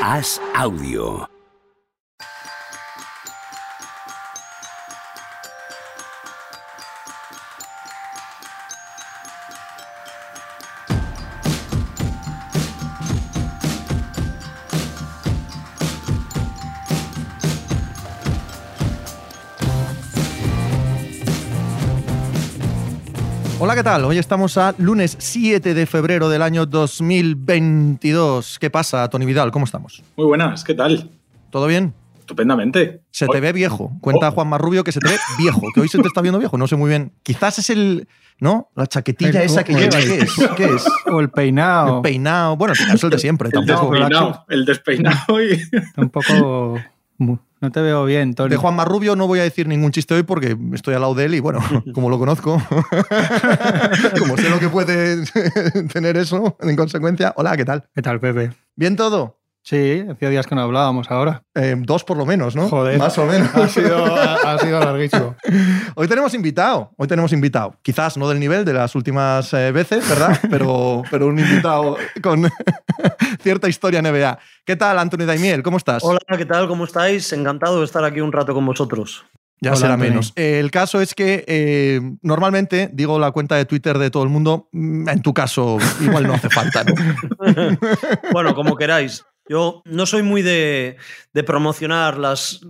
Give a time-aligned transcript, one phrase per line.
[0.00, 1.39] Haz audio.
[23.80, 24.04] ¿Qué tal?
[24.04, 28.58] Hoy estamos a lunes 7 de febrero del año 2022.
[28.58, 29.50] ¿Qué pasa, Tony Vidal?
[29.50, 30.02] ¿Cómo estamos?
[30.16, 31.08] Muy buenas, ¿qué tal?
[31.48, 31.94] ¿Todo bien?
[32.18, 33.00] Estupendamente.
[33.10, 33.92] Se te ve viejo.
[34.02, 34.32] Cuenta Oh.
[34.32, 36.58] Juan Marrubio que se te ve viejo, que hoy se te está viendo viejo.
[36.58, 37.12] No sé muy bien.
[37.22, 38.06] Quizás es el.
[38.38, 38.68] ¿No?
[38.76, 39.96] La chaquetilla El- esa que lleva.
[39.98, 40.34] ¿Qué es?
[40.56, 40.84] ¿Qué es?
[41.10, 41.96] O el peinado.
[41.96, 42.56] El peinado.
[42.56, 43.48] Bueno, es el de siempre.
[43.48, 43.92] El Tampoco.
[43.94, 45.58] despeinado, el despeinado y...
[45.96, 46.78] Un poco.
[47.16, 48.50] mu- No te veo bien, Tony.
[48.50, 51.26] De Juan Marrubio no voy a decir ningún chiste hoy porque estoy al lado de
[51.26, 51.60] él y, bueno,
[51.94, 52.60] como lo conozco,
[54.18, 55.24] como sé lo que puede
[55.92, 57.34] tener eso, en consecuencia.
[57.36, 57.88] Hola, ¿qué tal?
[57.94, 58.52] ¿Qué tal, Pepe?
[58.76, 59.39] ¿Bien todo?
[59.62, 61.42] Sí, hacía días que no hablábamos ahora.
[61.54, 62.68] Eh, dos por lo menos, ¿no?
[62.68, 62.98] Joder.
[62.98, 63.54] Más o menos.
[63.54, 65.36] Ha sido, ha, ha sido larguísimo.
[65.94, 67.74] Hoy tenemos invitado, hoy tenemos invitado.
[67.82, 70.38] Quizás no del nivel de las últimas eh, veces, ¿verdad?
[70.50, 72.50] Pero, pero un invitado con
[73.42, 74.38] cierta historia NBA.
[74.64, 75.62] ¿Qué tal, Anthony Daimiel?
[75.62, 76.02] ¿Cómo estás?
[76.04, 76.66] Hola, ¿qué tal?
[76.66, 77.30] ¿Cómo estáis?
[77.32, 79.24] Encantado de estar aquí un rato con vosotros.
[79.62, 80.04] Ya Hola, será Anthony.
[80.08, 80.32] menos.
[80.36, 84.30] Eh, el caso es que eh, normalmente digo la cuenta de Twitter de todo el
[84.30, 84.68] mundo.
[84.72, 86.94] mm, En tu caso, igual no hace falta, ¿no?
[88.32, 89.22] bueno, como queráis.
[89.50, 90.96] Yo no soy muy de,
[91.32, 92.60] de promocionar las,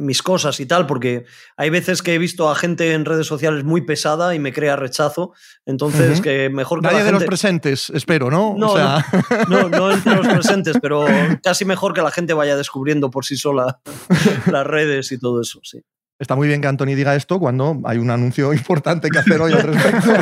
[0.00, 3.62] mis cosas y tal, porque hay veces que he visto a gente en redes sociales
[3.62, 5.32] muy pesada y me crea rechazo.
[5.64, 8.56] Entonces, que mejor que Nadie la de los presentes, espero, ¿no?
[8.58, 9.06] No, o sea,
[9.48, 11.06] No, no entre los presentes, pero
[11.40, 13.78] casi mejor que la gente vaya descubriendo por sí sola
[14.50, 15.84] las redes y todo eso, sí.
[16.18, 19.52] Está muy bien que Anthony diga esto cuando hay un anuncio importante que hacer hoy
[19.52, 20.12] al respecto.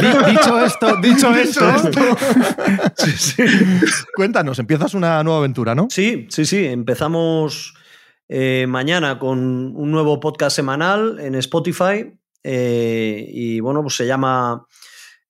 [0.00, 1.64] Di- dicho esto, dicho esto.
[2.96, 3.42] Sí, sí.
[4.14, 5.88] Cuéntanos, empiezas una nueva aventura, ¿no?
[5.90, 6.64] Sí, sí, sí.
[6.66, 7.74] Empezamos
[8.28, 9.38] eh, mañana con
[9.76, 12.12] un nuevo podcast semanal en Spotify.
[12.42, 14.66] eh, y bueno, pues se llama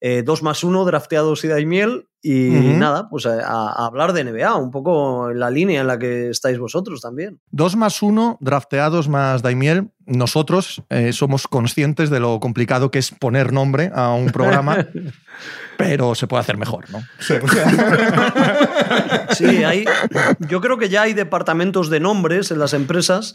[0.00, 2.08] 2 más 1, drafteados y daimiel.
[2.26, 2.48] Y
[2.78, 6.30] nada, pues a, a hablar de NBA, un poco en la línea en la que
[6.30, 7.38] estáis vosotros también.
[7.50, 9.90] Dos más uno, drafteados más Daimiel.
[10.06, 14.86] Nosotros eh, somos conscientes de lo complicado que es poner nombre a un programa,
[15.76, 17.02] pero se puede hacer mejor, ¿no?
[19.34, 19.84] Sí, hay,
[20.48, 23.34] yo creo que ya hay departamentos de nombres en las empresas,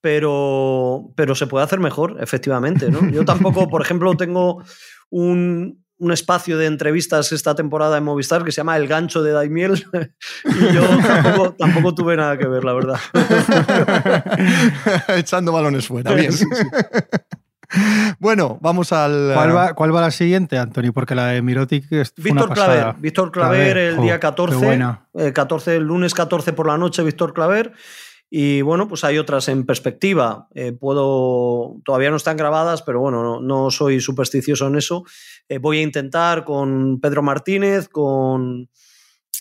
[0.00, 2.90] pero, pero se puede hacer mejor, efectivamente.
[2.90, 3.10] ¿no?
[3.10, 4.64] Yo tampoco, por ejemplo, tengo
[5.10, 9.32] un, un espacio de entrevistas esta temporada en Movistar que se llama El Gancho de
[9.32, 9.84] Daimiel
[10.44, 12.98] y yo tampoco, tampoco tuve nada que ver, la verdad.
[15.16, 16.32] Echando balones fuera, bien.
[18.18, 19.32] bueno, vamos al...
[19.34, 20.90] ¿Cuál va, ¿Cuál va la siguiente, Anthony?
[20.92, 22.94] Porque la de Mirotic es fue una Víctor Claver.
[22.98, 25.06] Víctor Claver el jo, día qué 14, buena.
[25.14, 27.72] eh, 14, el lunes 14 por la noche, Víctor Claver.
[28.32, 30.46] Y bueno, pues hay otras en perspectiva.
[30.54, 35.04] Eh, puedo, todavía no están grabadas, pero bueno, no, no soy supersticioso en eso.
[35.50, 38.68] Eh, voy a intentar con Pedro Martínez, con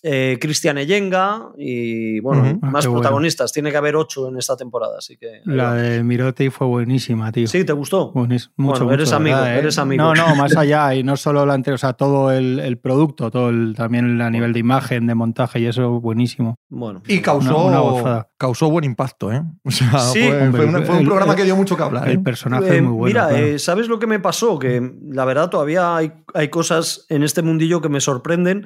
[0.04, 2.60] eh, Cristian Eyenga y bueno.
[2.62, 3.02] Ah, más bueno.
[3.02, 3.52] protagonistas.
[3.52, 5.42] Tiene que haber ocho en esta temporada, así que.
[5.46, 7.48] La de Mirotic fue buenísima, tío.
[7.48, 8.14] Sí, ¿te gustó?
[8.14, 9.60] Buenis- mucho, Bueno, eres mucho, amigo, ¿verdad, eh?
[9.60, 10.04] eres amigo.
[10.04, 13.30] No, no, más allá, y no solo la anterior, o sea, todo el, el producto,
[13.32, 16.56] todo el, también a nivel de imagen, de montaje y eso, buenísimo.
[16.70, 17.02] Bueno.
[17.08, 19.42] Y causó, Una- una causó buen impacto, ¿eh?
[19.66, 21.76] O sea, Sí, fue, hombre, fue una- fue un el- programa el- que dio mucho
[21.76, 22.08] que hablar.
[22.08, 22.12] ¿eh?
[22.12, 23.06] El personaje Eh, es muy bueno.
[23.08, 23.46] Mira, claro.
[23.46, 24.58] eh, ¿sabes lo que me pasó?
[24.60, 28.66] Que la verdad todavía hay, hay cosas en este mundillo que me sorprenden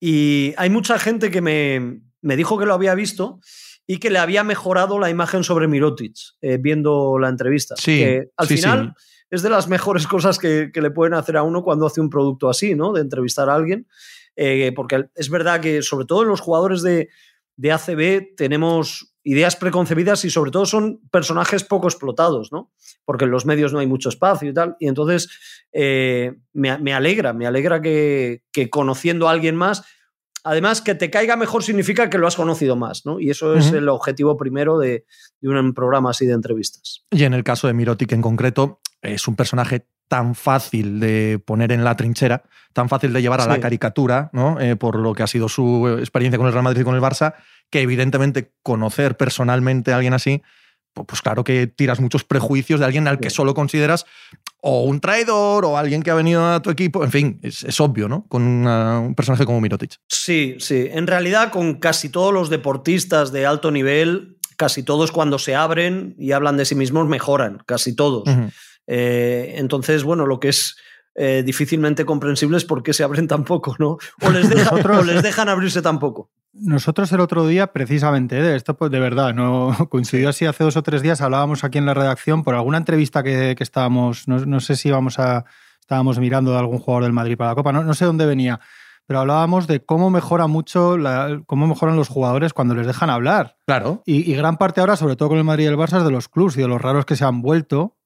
[0.00, 3.38] y hay mucha gente que me, me dijo que lo había visto
[3.86, 7.74] y que le había mejorado la imagen sobre Mirotic eh, viendo la entrevista.
[7.76, 8.94] Sí, Que al sí, final
[9.30, 12.08] es de las mejores cosas que, que le pueden hacer a uno cuando hace un
[12.08, 12.92] producto así, ¿no?
[12.92, 13.86] De entrevistar a alguien.
[14.36, 17.08] Eh, porque es verdad que sobre todo en los jugadores de,
[17.56, 22.72] de ACB tenemos ideas preconcebidas y sobre todo son personajes poco explotados, ¿no?
[23.04, 24.76] Porque en los medios no hay mucho espacio y tal.
[24.80, 25.28] Y entonces
[25.72, 29.84] eh, me, me alegra, me alegra que, que conociendo a alguien más,
[30.44, 33.20] además que te caiga mejor significa que lo has conocido más, ¿no?
[33.20, 35.04] Y eso es el objetivo primero de,
[35.40, 37.04] de un programa así de entrevistas.
[37.10, 41.70] Y en el caso de Mirotic en concreto, es un personaje tan fácil de poner
[41.70, 42.42] en la trinchera,
[42.72, 44.58] tan fácil de llevar a la caricatura, ¿no?
[44.58, 47.00] Eh, por lo que ha sido su experiencia con el Real Madrid y con el
[47.00, 47.34] Barça,
[47.70, 50.42] que evidentemente conocer personalmente a alguien así,
[50.94, 54.06] pu- pues claro que tiras muchos prejuicios de alguien al que solo consideras
[54.62, 57.80] o un traidor o alguien que ha venido a tu equipo, en fin, es, es
[57.80, 58.26] obvio, ¿no?
[58.28, 59.94] Con una- un personaje como Mirotic.
[60.08, 60.88] Sí, sí.
[60.90, 66.14] En realidad, con casi todos los deportistas de alto nivel, casi todos cuando se abren
[66.18, 68.24] y hablan de sí mismos mejoran, casi todos.
[68.86, 70.76] Eh, entonces, bueno, lo que es
[71.14, 73.96] eh, difícilmente comprensible es por qué se abren tan poco, ¿no?
[74.22, 76.30] O les, deja- Nosotros- o les dejan abrirse tan poco.
[76.52, 80.76] Nosotros el otro día, precisamente, de esto pues de verdad, no coincidió así hace dos
[80.76, 84.38] o tres días, hablábamos aquí en la redacción por alguna entrevista que, que estábamos, no,
[84.44, 85.44] no, sé si íbamos a,
[85.80, 88.60] estábamos mirando de algún jugador del Madrid para la Copa, no, no sé dónde venía,
[89.06, 93.56] pero hablábamos de cómo mejora mucho, la, cómo mejoran los jugadores cuando les dejan hablar.
[93.66, 94.02] Claro.
[94.06, 96.12] Y, y, gran parte ahora, sobre todo con el Madrid y el Barça, es de
[96.12, 97.96] los clubs y de los raros que se han vuelto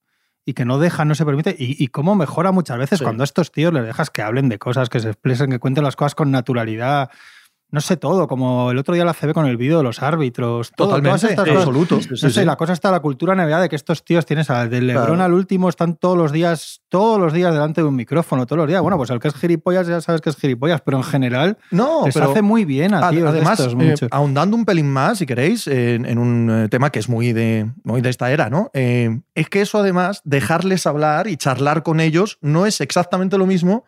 [0.46, 1.54] y que no dejan, no se permite.
[1.58, 3.04] Y, y cómo mejora muchas veces sí.
[3.04, 5.84] cuando a estos tíos les dejas que hablen de cosas, que se expresen, que cuenten
[5.84, 7.10] las cosas con naturalidad
[7.70, 10.70] no sé todo, como el otro día la CB con el vídeo de los árbitros.
[10.76, 11.56] Todo, Totalmente, estas cosas.
[11.56, 11.98] absoluto.
[12.10, 12.44] No sé, sí.
[12.44, 15.24] la cosa está la cultura NBA de que estos tíos tienes al del Lebron claro.
[15.24, 18.68] al último, están todos los días, todos los días delante de un micrófono, todos los
[18.68, 18.80] días.
[18.80, 22.04] Bueno, pues el que es gilipollas ya sabes que es gilipollas, pero en general no,
[22.04, 25.18] les pero hace muy bien a tíos Además, de estos, eh, ahondando un pelín más,
[25.18, 28.50] si queréis, en, en un eh, tema que es muy de, muy de esta era,
[28.50, 28.70] ¿no?
[28.72, 33.46] Eh, es que eso además, dejarles hablar y charlar con ellos no es exactamente lo
[33.46, 33.84] mismo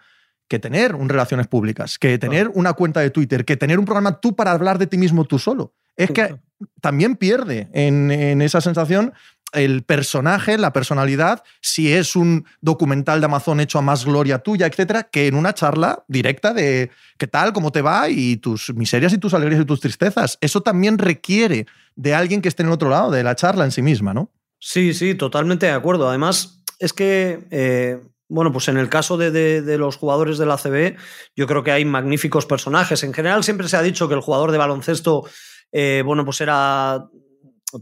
[0.48, 4.20] que tener un relaciones públicas, que tener una cuenta de Twitter, que tener un programa
[4.20, 5.75] tú para hablar de ti mismo tú solo.
[5.96, 6.37] Es que
[6.81, 9.14] también pierde en, en, esa sensación
[9.52, 14.66] el personaje, la personalidad, si es un documental de Amazon hecho a más gloria tuya,
[14.66, 19.12] etcétera, que en una charla directa de qué tal, cómo te va y tus miserias
[19.12, 20.37] y tus alegrías y tus tristezas.
[20.40, 23.72] Eso también requiere de alguien que esté en el otro lado de la charla en
[23.72, 24.31] sí misma, ¿no?
[24.58, 26.08] Sí, sí, totalmente de acuerdo.
[26.08, 30.46] Además, es que eh, bueno, pues en el caso de, de, de, los jugadores de
[30.46, 30.96] la CB,
[31.37, 33.02] yo creo que hay magníficos personajes.
[33.05, 35.25] En general siempre se ha dicho que el jugador de baloncesto,
[35.73, 37.06] eh, bueno, pues era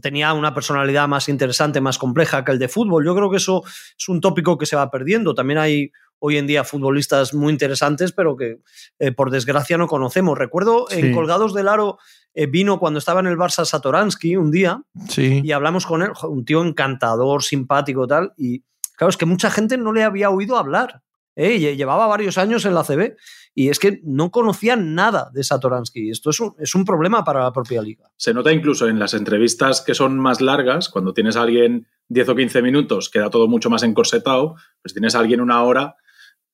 [0.01, 3.05] tenía una personalidad más interesante, más compleja que el de fútbol.
[3.05, 5.33] Yo creo que eso es un tópico que se va perdiendo.
[5.33, 8.59] También hay hoy en día futbolistas muy interesantes, pero que
[8.99, 10.37] eh, por desgracia no conocemos.
[10.37, 10.99] Recuerdo sí.
[10.99, 11.97] en Colgados del Aro
[12.33, 15.41] eh, vino cuando estaba en el Barça Satoransky un día sí.
[15.43, 18.63] y hablamos con él, un tío encantador, simpático tal, y
[18.97, 21.01] Claro, es que mucha gente no le había oído hablar.
[21.35, 21.75] ¿eh?
[21.75, 23.15] Llevaba varios años en la CB
[23.53, 26.09] y es que no conocían nada de Satoransky.
[26.09, 28.09] Esto es un, es un problema para la propia liga.
[28.17, 32.29] Se nota incluso en las entrevistas que son más largas, cuando tienes a alguien 10
[32.29, 35.95] o 15 minutos, queda todo mucho más encorsetado, pues tienes a alguien una hora.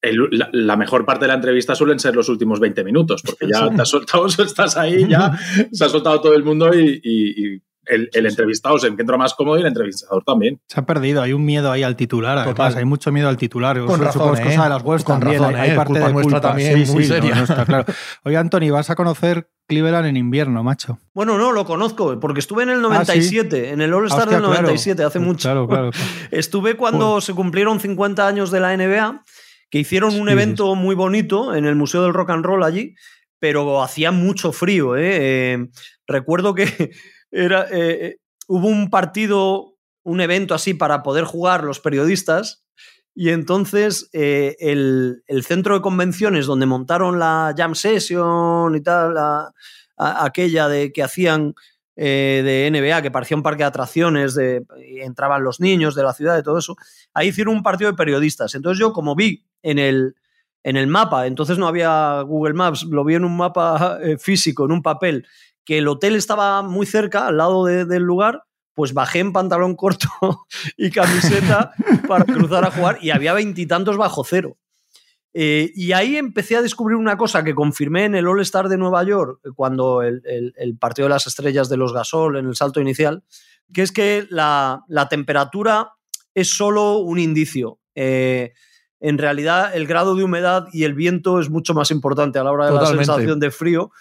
[0.02, 3.48] El, la, la, mejor parte de la entrevista suelen ser los últimos 20 minutos, porque
[3.48, 5.38] ya te has soltado, estás ahí, ya
[5.72, 7.62] se ha soltado todo el mundo y, y, y
[7.92, 10.60] el, el, entrevistado se encuentra más cómodo y el entrevistador también.
[10.68, 13.80] Se ha perdido, hay un miedo ahí al titular, además, hay mucho miedo al titular.
[13.86, 16.14] Con razón, es cosa de las webs con también, razón, hay, eh, parte culpa de
[16.14, 16.42] culpa.
[16.42, 17.32] también sí, muy sí, seria.
[17.32, 17.86] No, no está claro.
[18.24, 21.00] Oye, Anthony, vas a conocer Cleveland en invierno, macho.
[21.14, 23.74] Bueno, no, lo conozco, porque estuve en el 97, ah, ¿sí?
[23.74, 25.08] en el All-Star del 97, claro.
[25.08, 25.44] hace mucho.
[25.44, 25.92] Claro, claro.
[26.32, 29.24] Estuve cuando se cumplieron 50 años de la NBA,
[29.70, 32.96] que hicieron un Sí, evento muy bonito en el Museo del Rock and Roll allí,
[33.40, 34.96] pero hacía mucho frío.
[34.96, 35.54] ¿eh?
[35.54, 35.68] Eh,
[36.06, 36.92] recuerdo que
[37.32, 38.18] era, eh,
[38.48, 42.64] hubo un partido, un evento así para poder jugar los periodistas.
[43.14, 49.14] Y entonces eh, el, el, centro de convenciones donde montaron la jam session y tal,
[49.14, 49.52] la,
[49.98, 51.54] a, aquella de que hacían
[51.98, 54.64] eh, de NBA, que parecía un parque de atracciones, de,
[55.04, 56.76] entraban los niños de la ciudad y todo eso,
[57.14, 58.56] ahí hicieron un partido de periodistas.
[58.56, 60.16] Entonces yo como vi en el,
[60.64, 64.66] en el mapa, entonces no había Google Maps, lo vi en un mapa eh, físico,
[64.66, 65.28] en un papel,
[65.72, 69.78] que el hotel estaba muy cerca, al lado de, del lugar, pues bajé en pantalón
[69.78, 70.10] corto
[70.78, 71.72] y camiseta
[72.10, 74.58] para cruzar a jugar y había veintitantos bajo cero.
[75.34, 79.06] Eh, y ahí empecé a descubrir una cosa que confirmé en el All-Star de Nueva
[79.06, 82.82] York, cuando el, el, el, partido de las estrellas de los Gasol en el salto
[82.82, 83.24] inicial,
[83.74, 85.94] que es que la, la temperatura
[86.34, 87.80] es solo un indicio.
[87.96, 88.52] Eh,
[89.00, 92.52] en realidad, el grado de humedad y el viento es mucho más importante a la
[92.52, 93.08] hora de Totalmente.
[93.08, 93.92] la sensación de frío.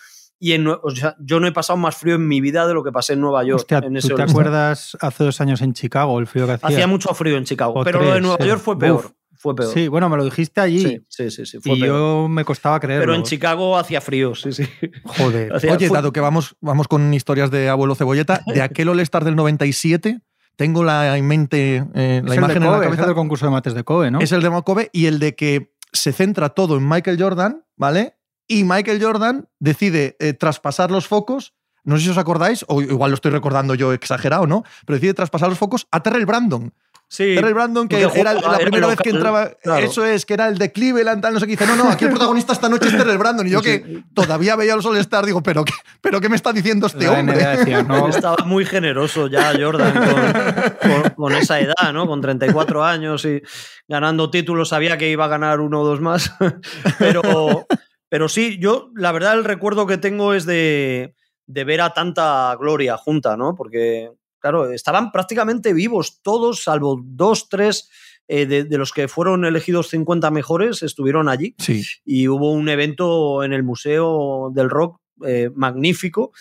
[0.42, 2.82] Y en, o sea, yo no he pasado más frío en mi vida de lo
[2.82, 3.60] que pasé en Nueva York.
[3.60, 6.68] Hostia, en ese ¿Tú te acuerdas hace dos años en Chicago el frío que hacía?
[6.68, 8.48] Hacía mucho frío en Chicago, O pero tres, lo de Nueva sí.
[8.48, 9.04] York fue peor.
[9.06, 9.10] Uf.
[9.36, 9.72] Fue peor.
[9.72, 10.80] Sí, bueno, me lo dijiste allí.
[10.82, 11.96] Sí, sí, sí, sí, fue y peor.
[11.96, 13.02] yo me costaba creerlo.
[13.04, 14.64] Pero en Chicago hacía frío, sí, sí.
[15.04, 15.52] Joder.
[15.56, 19.24] Hacía- Oye, fue- dado que vamos, vamos con historias de abuelo cebolleta, de aquel All-Star
[19.24, 20.20] del 97,
[20.56, 23.02] tengo la en mente, eh, Es la el imagen de en la es cabeza.
[23.02, 24.20] el del concurso de mates de Kobe, ¿no?
[24.20, 28.16] Es el de Kobe y el de que se centra todo en Michael Jordan, ¿vale?
[28.52, 31.54] Y Michael Jordan decide eh, traspasar los focos,
[31.84, 34.64] no sé si os acordáis, o igual lo estoy recordando yo exagerado, ¿no?
[34.84, 36.74] Pero decide traspasar los focos a Terrell Brandon.
[37.06, 39.84] Sí, Terrell Brandon, que era la era primera vez que entraba, claro.
[39.86, 42.04] eso es, que era el de Cleveland, tal, no sé qué, dice, no, no, aquí
[42.04, 43.46] el protagonista esta noche es Terrell Brandon.
[43.46, 46.88] Y yo que todavía veía los All-Star, digo, ¿pero qué, ¿pero qué me está diciendo
[46.88, 47.36] este La hombre?
[47.36, 52.06] NBA decía, no, Estaba muy generoso ya Jordan con, con- con esa edad, ¿no?
[52.08, 53.40] Con 34 años y
[53.88, 56.32] ganando títulos, sabía que iba a ganar uno o dos más.
[56.98, 57.66] Pero,
[58.10, 61.14] pero sí, yo la verdad el recuerdo que tengo es de,
[61.46, 63.54] de ver a tanta gloria junta, ¿no?
[63.54, 67.88] Porque, claro, estaban prácticamente vivos todos, salvo dos, tres
[68.28, 71.54] eh, de, de los que fueron elegidos 50 mejores, estuvieron allí.
[71.58, 76.32] Sí, y hubo un evento en el Museo del Rock eh, magnífico.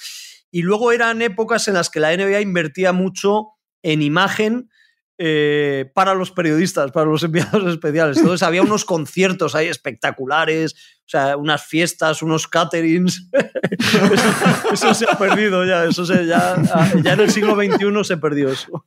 [0.51, 3.49] Y luego eran épocas en las que la NBA invertía mucho
[3.83, 4.69] en imagen
[5.17, 8.17] eh, para los periodistas, para los enviados especiales.
[8.17, 10.75] Entonces había unos conciertos ahí espectaculares,
[11.09, 13.27] o sea, unas fiestas, unos caterings.
[14.71, 16.55] eso, se ha perdido ya, eso ya,
[17.03, 18.85] ya en el siglo XXI se perdió eso.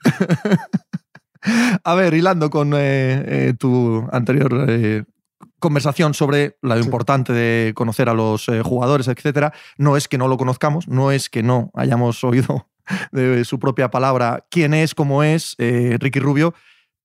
[1.82, 5.04] A ver, hilando con eh, eh, tu anterior
[5.58, 10.36] conversación sobre lo importante de conocer a los jugadores, etcétera, no es que no lo
[10.36, 12.68] conozcamos, no es que no hayamos oído
[13.10, 16.54] de su propia palabra quién es, cómo es eh, Ricky Rubio,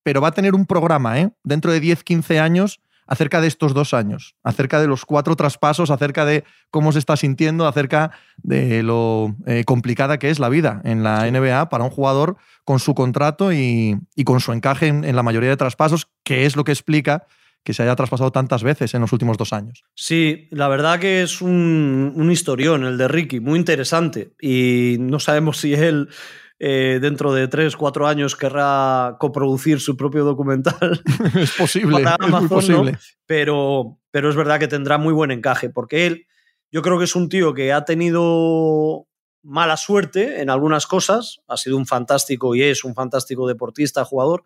[0.04, 1.32] pero va a tener un programa ¿eh?
[1.44, 5.90] dentro de 10, 15 años acerca de estos dos años, acerca de los cuatro traspasos,
[5.90, 10.82] acerca de cómo se está sintiendo, acerca de lo eh, complicada que es la vida
[10.84, 15.24] en la NBA para un jugador con su contrato y, con su encaje en, la
[15.24, 17.26] mayoría de traspasos, que es lo que explica
[17.64, 19.84] que se haya traspasado tantas veces en los últimos dos años.
[19.94, 24.34] Sí, la verdad que es un, historión el de Ricky, muy interesante.
[24.42, 26.10] Y no sabemos si él
[26.60, 31.02] eh, dentro de tres, cuatro años querrá coproducir su propio documental.
[31.36, 32.98] es posible, es muy posible.
[33.26, 36.28] Pero, pero es verdad que tendrá muy buen encaje, porque él,
[36.72, 39.08] yo creo que es un tío que ha tenido
[39.44, 44.44] mala suerte en algunas cosas, ha sido un fantástico y es un fantástico deportista, jugador,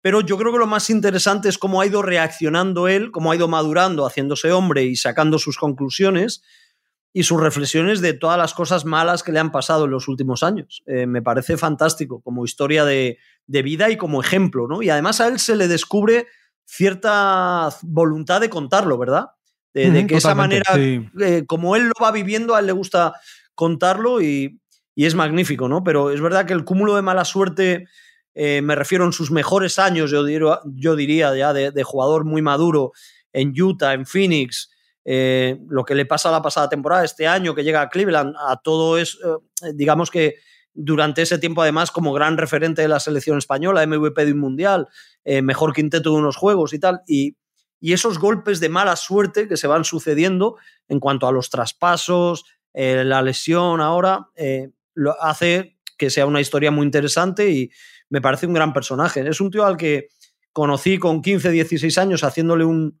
[0.00, 3.36] pero yo creo que lo más interesante es cómo ha ido reaccionando él, cómo ha
[3.36, 6.42] ido madurando, haciéndose hombre y sacando sus conclusiones
[7.12, 10.42] y sus reflexiones de todas las cosas malas que le han pasado en los últimos
[10.42, 10.82] años.
[10.86, 14.80] Eh, me parece fantástico como historia de, vida y como ejemplo, ¿no?
[14.82, 16.28] Y además a él se le descubre
[16.64, 19.30] cierta voluntad de contarlo, ¿verdad?
[19.74, 23.14] De, que esa manera, eh, como él lo va viviendo, a él le gusta
[23.54, 24.60] contarlo y,
[24.94, 25.82] y es magnífico, ¿no?
[25.82, 27.86] Pero es verdad que el cúmulo de mala suerte
[28.34, 32.42] eh, me refiero en sus mejores años, yo, diría, yo diría ya de, jugador muy
[32.42, 32.92] maduro
[33.32, 34.70] en Utah, en Phoenix,
[35.12, 38.60] eh, lo que le pasa la pasada temporada, este año que llega a Cleveland, a
[38.62, 40.36] todo es, eh, digamos que
[40.72, 44.88] durante ese tiempo además como gran referente de la selección española, MVP de un mundial,
[45.42, 47.36] mejor quinteto de unos juegos y tal, y,
[47.80, 50.56] y, esos golpes de mala suerte que se van sucediendo
[50.88, 54.28] en cuanto a los traspasos, la lesión ahora,
[54.94, 57.70] lo hace que sea una historia muy interesante y,
[58.10, 59.26] me parece un gran personaje.
[59.26, 60.08] Es un tío al que
[60.52, 63.00] conocí con 15, 16 años haciéndole un,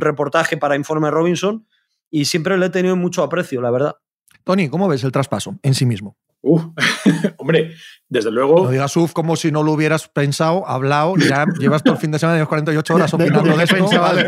[0.00, 1.66] reportaje para Informe Robinson
[2.10, 3.96] y siempre le he tenido mucho aprecio, la verdad.
[4.44, 6.16] Tony, ¿cómo ves el traspaso en sí mismo?
[6.40, 6.62] Uf,
[7.36, 7.74] hombre,
[8.08, 8.64] desde luego.
[8.64, 12.12] No digas uf como si no lo hubieras pensado, hablado, ya llevas todo el fin
[12.12, 13.76] de semana y 48 horas opinando de, esto.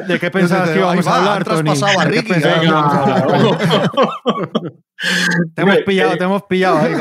[0.09, 1.71] ¿De qué pensabas que íbamos a hablar, Tony?
[1.71, 2.35] a Ricky.
[5.55, 6.95] te, hemos pillado, te hemos pillado ahí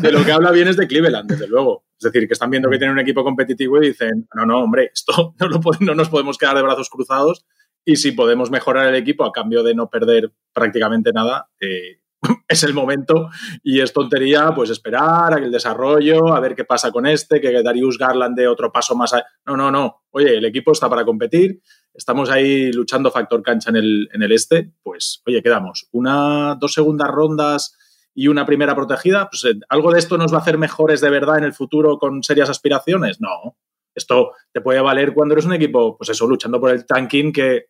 [0.00, 1.84] de, lo, que habla bien es de Cleveland, desde luego.
[1.98, 4.90] Es decir, que están viendo que tienen un equipo competitivo y dicen, no, no, hombre,
[4.92, 7.44] esto no, no nos podemos quedar de brazos cruzados
[7.84, 12.00] y si podemos mejorar el equipo a cambio de no perder prácticamente nada, eh,
[12.48, 13.30] es el momento
[13.62, 17.62] y es tontería pues esperar a el desarrollo, a ver qué pasa con este, que
[17.62, 19.12] Darius Garland dé otro paso más.
[19.46, 20.04] No, no, no.
[20.10, 21.60] Oye, el equipo está para competir,
[21.92, 26.72] estamos ahí luchando factor cancha en el, en el este, pues oye, quedamos una, dos
[26.72, 27.76] segundas rondas
[28.14, 31.10] y una primera protegida, pues eh, algo de esto nos va a hacer mejores de
[31.10, 33.20] verdad en el futuro con serias aspiraciones.
[33.20, 33.56] No,
[33.94, 37.66] esto te puede valer cuando eres un equipo, pues eso, luchando por el tanking que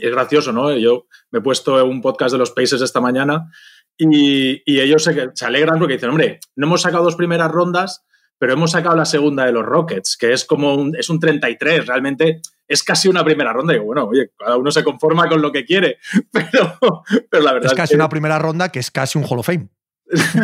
[0.00, 0.76] es gracioso, ¿no?
[0.76, 3.50] Yo me he puesto un podcast de los Pacers esta mañana
[3.96, 8.04] y, ellos se, se, alegran porque dicen, hombre, no hemos sacado dos primeras rondas,
[8.38, 11.86] pero hemos sacado la segunda de los Rockets, que es como un, es un 33,
[11.86, 13.74] realmente es casi una primera ronda.
[13.74, 15.98] Y bueno, oye, cada uno se conforma con lo que quiere,
[16.32, 19.46] pero, pero la verdad es casi una primera ronda que es casi un Hall of
[19.46, 19.68] Fame.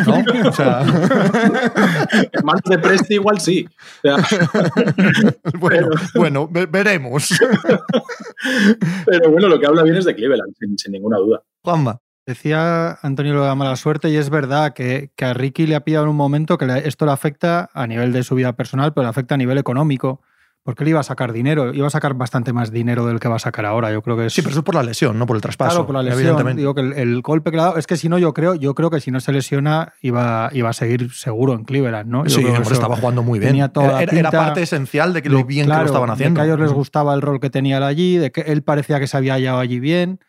[0.05, 0.49] ¿No?
[0.49, 0.83] O sea...
[2.43, 3.67] Manos de Presti igual sí.
[5.59, 7.29] bueno, bueno, veremos.
[9.05, 11.43] Pero bueno, lo que habla bien es de Cleveland, sin, ninguna duda.
[11.63, 11.99] Juanma.
[12.25, 15.83] Decía Antonio lo de mala suerte y es verdad que, que, a Ricky le ha
[15.83, 19.05] pillado en un momento que esto le afecta a nivel de su vida personal, pero
[19.05, 20.21] le afecta a nivel económico
[20.63, 23.37] porque él iba a sacar dinero, iba a sacar bastante más dinero del que va
[23.37, 23.91] a sacar ahora.
[23.91, 25.71] Yo creo que Sí, pero eso es por la lesión, no por el traspaso.
[25.71, 26.55] Claro, por la lesión.
[26.55, 28.75] Digo que el, golpe que le ha dado, es que si no, yo creo, yo
[28.75, 32.27] creo que si no se lesiona, iba, iba a seguir seguro en Cleveland, ¿no?
[32.27, 33.55] sí, estaba jugando muy bien.
[33.55, 36.39] era, parte esencial de que lo bien que lo estaban haciendo.
[36.39, 38.61] De que a ellos les gustaba el rol que tenía él allí, de que él
[38.61, 40.19] parecía que se había hallado allí bien.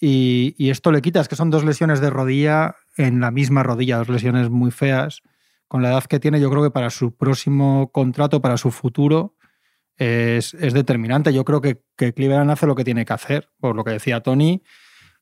[0.00, 3.62] Y, y esto le quita, es que son dos lesiones de rodilla en la misma
[3.62, 5.22] rodilla, dos lesiones muy feas.
[5.66, 9.34] Con la edad que tiene, yo creo que para su próximo contrato, para su futuro,
[9.98, 11.32] es, determinante.
[11.32, 14.22] Yo creo que, que, Cleveland hace lo que tiene que hacer, por lo que decía
[14.22, 14.62] Tony,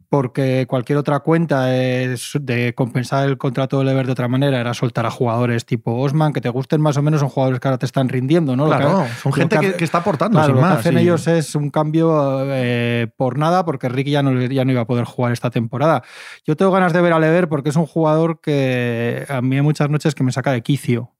[0.09, 5.04] porque cualquier otra cuenta de compensar el contrato de Lever de otra manera era soltar
[5.04, 7.87] a jugadores tipo Osman, que te gusten más o menos, son jugadores que ahora te
[7.87, 8.66] están rindiendo, ¿no?
[8.66, 10.75] Claro, son gente que, está aportando, sin lo más.
[10.75, 14.73] que hacen ellos es un cambio eh, por nada, porque Ricky ya no, ya no
[14.73, 16.02] iba a poder jugar esta temporada.
[16.47, 19.62] Yo tengo ganas de ver a Lever porque es un jugador que a mí hay
[19.62, 21.11] muchas noches que me saca de quicio,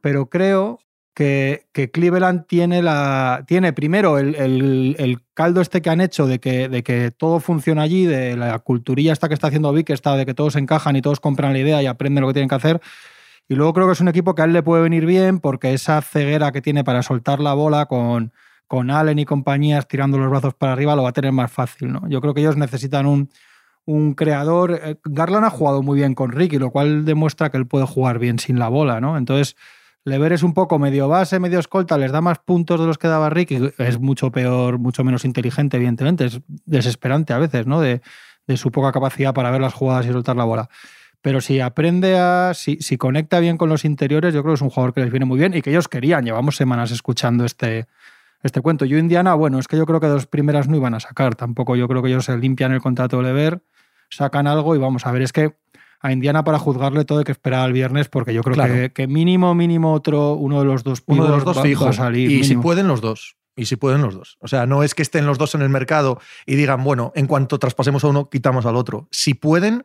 [0.00, 0.78] pero creo
[1.16, 6.82] que, Cleveland tiene, la, tiene primero el, caldo este que han hecho de que, de
[6.82, 10.34] que todo funciona allí, de la culturilla esta que está haciendo Vic, esta de que
[10.34, 12.82] todos encajan y todos compran la idea y aprenden lo que tienen que hacer.
[13.48, 15.72] Y luego creo que es un equipo que a él le puede venir bien porque
[15.72, 18.34] esa ceguera que tiene para soltar la bola con,
[18.66, 21.92] con Allen y compañías tirando los brazos para arriba lo va a tener más fácil.
[21.92, 22.06] ¿no?
[22.10, 23.30] Yo creo que ellos necesitan un,
[23.86, 24.78] un creador.
[24.82, 28.18] Eh, Garland ha jugado muy bien con Ricky, lo cual demuestra que él puede jugar
[28.18, 29.00] bien sin la bola.
[29.00, 29.16] ¿no?
[29.16, 29.56] Entonces
[30.06, 33.08] Lever es un poco medio base, medio escolta, les da más puntos de los que
[33.08, 36.26] daba Rick es mucho peor, mucho menos inteligente, evidentemente.
[36.26, 37.80] Es desesperante a veces, ¿no?
[37.80, 38.00] De,
[38.54, 40.68] su poca capacidad para ver las jugadas y soltar la bola.
[41.22, 42.52] Pero si aprende a.
[42.54, 45.10] Si, si, conecta bien con los interiores, yo creo que es un jugador que les
[45.10, 46.24] viene muy bien y que ellos querían.
[46.24, 47.88] Llevamos semanas escuchando este,
[48.44, 48.84] este cuento.
[48.84, 51.34] Yo, Indiana, bueno, es que yo creo que dos primeras no iban a sacar.
[51.34, 53.60] Tampoco yo creo que ellos se limpian el contrato de Lever,
[54.08, 55.22] sacan algo y vamos a ver.
[55.22, 55.56] Es que
[56.06, 59.54] a Indiana para juzgarle todo hay que esperar al viernes porque yo creo que, mínimo,
[59.54, 61.98] mínimo otro, uno de los dos Uno de los dos fijos.
[62.14, 63.36] Y si pueden los dos.
[63.56, 64.36] Y si pueden los dos.
[64.40, 67.26] O sea, no es que estén los dos en el mercado y digan, bueno, en
[67.26, 69.08] cuanto traspasemos a uno, quitamos al otro.
[69.10, 69.82] Si pueden,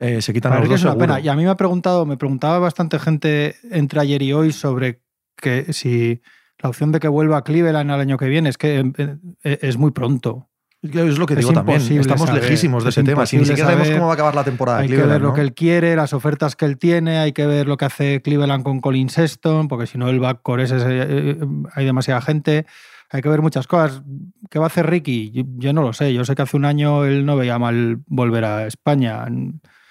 [0.00, 0.80] eh, se quitan a los dos.
[0.80, 1.20] Es una pena.
[1.20, 5.02] Y a mí me ha preguntado, me preguntaba bastante gente entre ayer y hoy sobre
[5.36, 6.20] que si
[6.58, 9.58] la opción de que vuelva a Cleveland el año que viene es que eh, eh,
[9.62, 10.48] es muy pronto.
[10.82, 11.80] Es lo que digo también.
[11.80, 13.24] Estamos lejísimos de ese tema.
[13.24, 14.78] Si ni siquiera sabemos cómo va a acabar la temporada.
[14.78, 17.68] Hay que ver lo que él quiere, las ofertas que él tiene, hay que ver
[17.68, 21.38] lo que hace Cleveland con Colin Sexton, porque si no el backcore ese, eh,
[21.74, 22.66] hay demasiada gente.
[23.10, 24.02] Hay que ver muchas cosas.
[24.50, 25.44] ¿Qué va a hacer Ricky?
[25.58, 26.12] yo, no lo sé.
[26.14, 29.26] Yo sé que hace un año él no veía mal volver a España.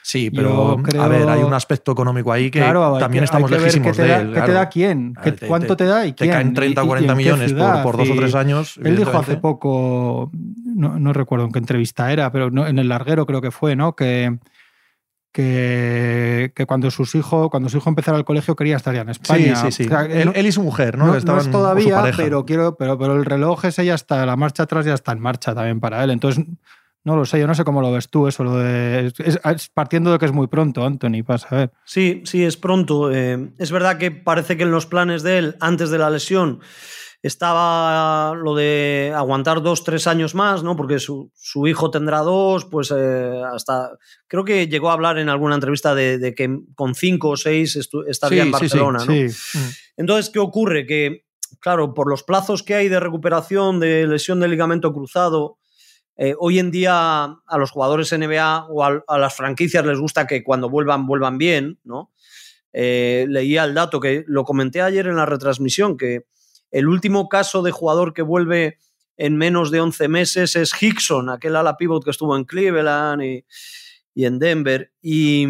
[0.03, 2.61] Sí, pero a ver, hay un aspecto económico ahí que
[2.99, 4.33] también estamos lejísimos de él.
[4.33, 5.13] ¿Qué te da quién?
[5.47, 6.29] ¿Cuánto te, da y quién?
[6.29, 8.79] Te caen 30 o 40 millones por, dos o tres años.
[8.83, 13.41] Él dijo hace poco, no, recuerdo en qué entrevista era, pero en el larguero creo
[13.41, 13.95] que fue, ¿no?
[13.95, 14.37] Que,
[15.31, 19.55] que, cuando sus hijos, cuando su hijo empezara el colegio quería estar ya en España.
[19.55, 19.89] Sí, sí, sí.
[20.09, 21.07] él, y su mujer, ¿no?
[21.07, 24.85] No, es todavía, pero quiero, pero, pero el reloj ese ya está, la marcha atrás
[24.85, 26.09] ya está en marcha también para él.
[26.09, 26.45] Entonces
[27.03, 29.11] no lo sé, yo no sé cómo lo ves tú, eso, lo de.
[29.17, 31.71] Es, partiendo de que es muy pronto, Anthony, para saber.
[31.83, 33.11] Sí, sí, es pronto.
[33.11, 36.59] Eh, es verdad que parece que en los planes de él, antes de la lesión,
[37.23, 40.75] estaba lo de aguantar dos, tres años más, ¿no?
[40.75, 41.31] Porque su,
[41.67, 43.97] hijo tendrá dos, pues eh, hasta.
[44.27, 48.43] Creo que llegó a hablar en alguna entrevista de, que con cinco o seis estaría
[48.43, 49.13] en Barcelona, ¿no?
[49.97, 50.85] Entonces, ¿qué ocurre?
[50.85, 51.25] Que,
[51.59, 55.57] claro, por los plazos que hay de recuperación de lesión de ligamento cruzado
[56.17, 60.43] eh, hoy en día a los jugadores NBA o a, las franquicias les gusta que
[60.43, 62.11] cuando vuelvan, vuelvan bien, ¿no?
[62.73, 66.25] Eh, leía el dato que lo comenté ayer en la retransmisión, que
[66.71, 68.77] el último caso de jugador que vuelve
[69.17, 73.45] en menos de 11 meses es Hickson, aquel ala pivot que estuvo en Cleveland y,
[74.25, 74.91] en Denver.
[75.01, 75.45] Y,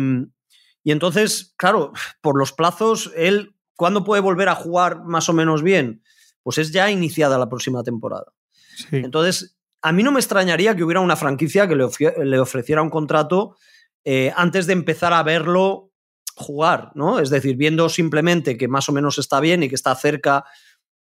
[0.83, 6.03] entonces, claro, por los plazos, él, ¿cuándo puede volver a jugar más o menos bien?
[6.43, 8.33] Pues es ya iniciada la próxima temporada.
[8.91, 13.55] Entonces, a mí no me extrañaría que hubiera una franquicia que le, ofreciera un contrato
[14.03, 15.91] eh, antes de empezar a verlo
[16.35, 17.19] jugar, ¿no?
[17.19, 20.45] Es decir, viendo simplemente que más o menos está bien y que está cerca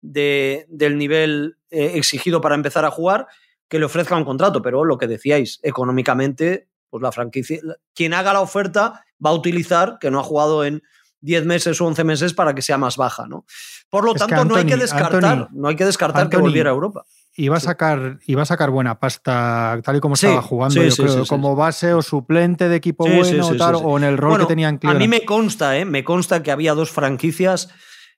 [0.01, 3.27] del nivel eh, exigido para empezar a jugar,
[3.69, 4.63] que le ofrezca un contrato.
[4.63, 7.61] Pero lo que decíais, económicamente, pues la franquicia,
[7.95, 10.83] quien haga la oferta va a utilizar, que no ha jugado en
[11.21, 13.45] 10 meses o 11 meses para que sea más baja, ¿no?
[13.91, 17.05] Por lo tanto, no hay que descartar, no hay que descartar que volviera a Europa.
[17.39, 21.27] Va a sacar, va a sacar buena pasta, tal y como estaba jugando, yo creo,
[21.27, 24.79] como base o suplente de equipo bueno o, tal, o en el rol que tenían
[24.83, 25.85] A mí me consta, ¿eh?
[25.85, 27.71] me consta que había dos franquicias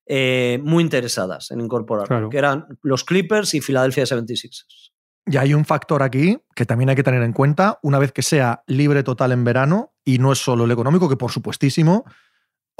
[0.06, 4.92] eh, muy interesadas en incorporar, que eran los Clippers y Philadelphia 76ers.
[5.26, 8.22] Y hay un factor aquí que también hay que tener en cuenta, una vez que
[8.22, 12.04] sea libre total en verano, y no es solo el económico, que por supuestísimo,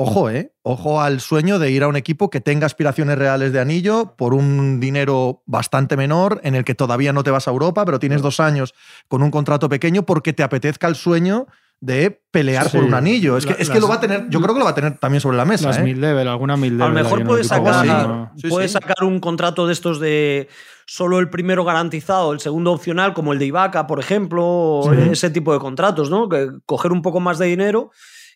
[0.03, 0.53] Ojo, ¿eh?
[0.63, 4.35] Ojo al sueño de ir a un equipo que tenga aspiraciones reales de anillo por
[4.35, 8.21] un dinero bastante menor, en el que todavía no te vas a Europa, pero tienes
[8.21, 8.75] dos años
[9.09, 11.47] con un contrato pequeño porque te apetezca el sueño
[11.81, 13.37] de pelear por un anillo.
[13.37, 14.99] Es que, es que lo va a tener, yo creo que lo va a tener
[14.99, 15.69] también sobre la mesa.
[15.69, 15.83] Las ¿eh?
[15.83, 16.83] mid level, alguna mid level.
[16.83, 20.49] A lo mejor puedes sacar, puede sacar un contrato de estos de
[20.87, 25.53] solo el primero garantizado, el segundo opcional, como el de Ibaka, por ejemplo, ese tipo
[25.53, 26.29] de contratos, ¿no?
[26.29, 27.91] Que coger un poco más de dinero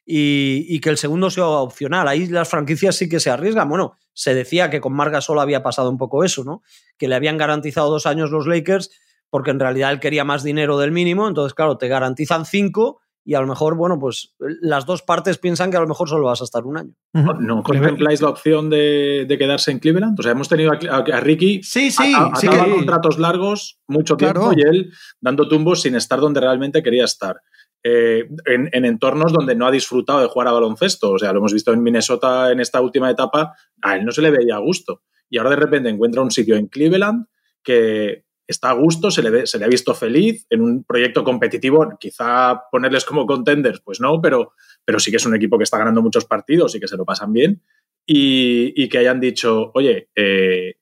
[0.06, 2.06] y, que el segundo sea opcional.
[2.06, 3.68] Ahí las franquicias sí que se arriesgan.
[3.68, 6.62] Bueno, se decía que con Marga solo había pasado un poco eso, ¿no?
[6.96, 8.90] Que le habían garantizado dos años los Lakers
[9.28, 13.34] porque en realidad él quería más dinero del mínimo, entonces claro, te garantizan cinco y
[13.34, 16.40] a lo mejor, bueno, pues las dos partes piensan que a lo mejor solo vas
[16.40, 16.94] a estar un año.
[17.12, 20.18] ¿No contempláis la opción de, quedarse en Cleveland?
[20.20, 24.92] O sea, hemos tenido a, Ricky sí, sí, sí contratos largos mucho tiempo y él
[25.20, 27.40] dando tumbos sin estar donde realmente quería estar.
[27.88, 31.12] Eh, en, entornos donde no ha disfrutado de jugar a baloncesto.
[31.12, 34.22] O sea, lo hemos visto en Minnesota en esta última etapa, a él no se
[34.22, 35.02] le veía a gusto.
[35.30, 37.26] Y ahora de repente encuentra un sitio en Cleveland
[37.62, 41.96] que está a gusto, se le, se le ha visto feliz en un proyecto competitivo.
[42.00, 45.78] Quizá ponerles como contenders, pues no, pero, pero sí que es un equipo que está
[45.78, 47.62] ganando muchos partidos y que se lo pasan bien.
[48.04, 50.74] Y, que hayan dicho, oye, eh,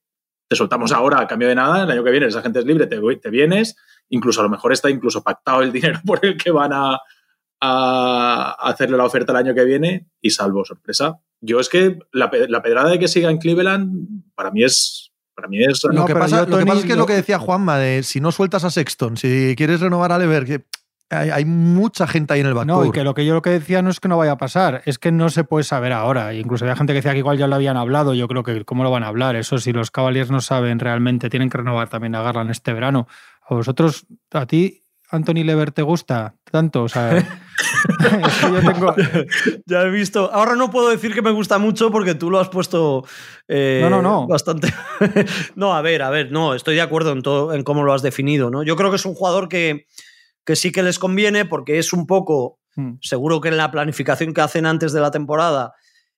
[0.49, 2.87] te soltamos ahora a cambio de nada, el año que viene esa gente es libre,
[2.87, 3.77] te, te vienes,
[4.15, 6.99] incluso a lo mejor está incluso pactado el dinero por el que van a,
[7.61, 11.19] a hacerle la oferta el año que viene y salvo sorpresa.
[11.41, 15.49] Yo es que la, la pedrada de que siga en Cleveland para mí es para
[15.49, 15.83] mí es...
[15.85, 18.21] Lo, que, pasa, lo que pasa es que es lo que decía Juanma, de si
[18.21, 20.65] no sueltas a Sexton, si quieres renovar a Lever, que
[21.11, 22.85] hay, mucha gente ahí en el backcourt.
[22.85, 24.39] No, y que lo que yo lo que decía no es que no vaya a
[24.39, 26.35] pasar, es que no se puede saber ahora.
[26.35, 28.85] Incluso había gente que decía que igual ya lo habían hablado, yo creo que cómo
[28.85, 29.37] lo van a hablar.
[29.37, 33.07] Eso si los Cavaliers no saben realmente, tienen que renovar también a Garland este verano.
[33.49, 36.85] A vosotros, a ti, Anthony Lever, ¿te gusta tanto?
[36.85, 37.19] O sea,
[38.43, 38.95] yo tengo...
[39.67, 40.31] ya he visto.
[40.33, 43.05] Ahora no puedo decir que me gusta mucho porque tú lo has puesto
[43.49, 44.27] eh, no, no, no.
[44.27, 44.73] bastante.
[45.55, 48.03] no, a ver, a ver, no, estoy de acuerdo en todo, en cómo lo has
[48.03, 48.51] definido.
[48.51, 48.63] ¿no?
[48.63, 49.87] Yo creo que es un jugador que
[50.45, 52.95] que sí que les conviene porque es un poco, hmm.
[53.01, 55.75] seguro que en la planificación que hacen antes de la temporada,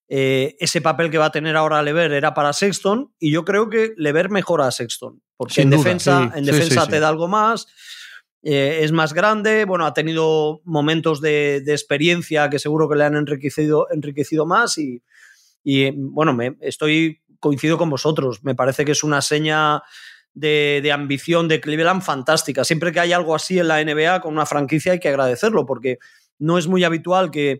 [0.09, 3.69] eh, ese papel que va a tener ahora Lever era para Sexton y yo creo
[3.69, 7.67] que Lever mejora a Sexton porque en defensa, en defensa te da algo más.
[8.43, 13.17] Eh, es más grande, bueno, ha tenido momentos de, experiencia que seguro que le han
[13.17, 15.03] enriquecido, enriquecido más y,
[15.65, 19.83] y bueno, me, estoy coincido con vosotros, me parece que es una seña
[20.37, 22.65] de, ambición de Cleveland fantástica.
[22.65, 25.99] Siempre que hay algo así en la NBA con una franquicia hay que agradecerlo, porque
[26.39, 27.59] no es muy habitual que,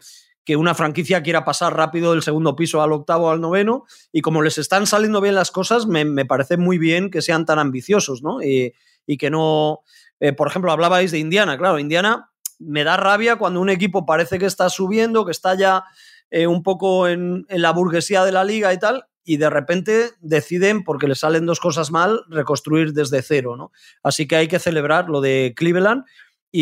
[0.55, 4.59] una franquicia quiera pasar rápido del segundo piso al octavo al noveno, y como les
[4.59, 8.41] están saliendo bien las cosas, me, parece muy bien que sean tan ambiciosos, ¿no?
[8.43, 8.73] Y,
[9.19, 9.81] que no.
[10.21, 14.39] Eh, por ejemplo, hablabais de Indiana, claro, Indiana me da rabia cuando un equipo parece
[14.39, 15.85] que está subiendo, que está ya
[16.31, 20.13] eh, un poco en, en, la burguesía de la liga y tal, y de repente
[20.21, 23.57] deciden, porque les salen dos cosas mal, reconstruir desde cero.
[23.57, 23.73] ¿no?
[24.05, 26.05] Así que hay que celebrar lo de Cleveland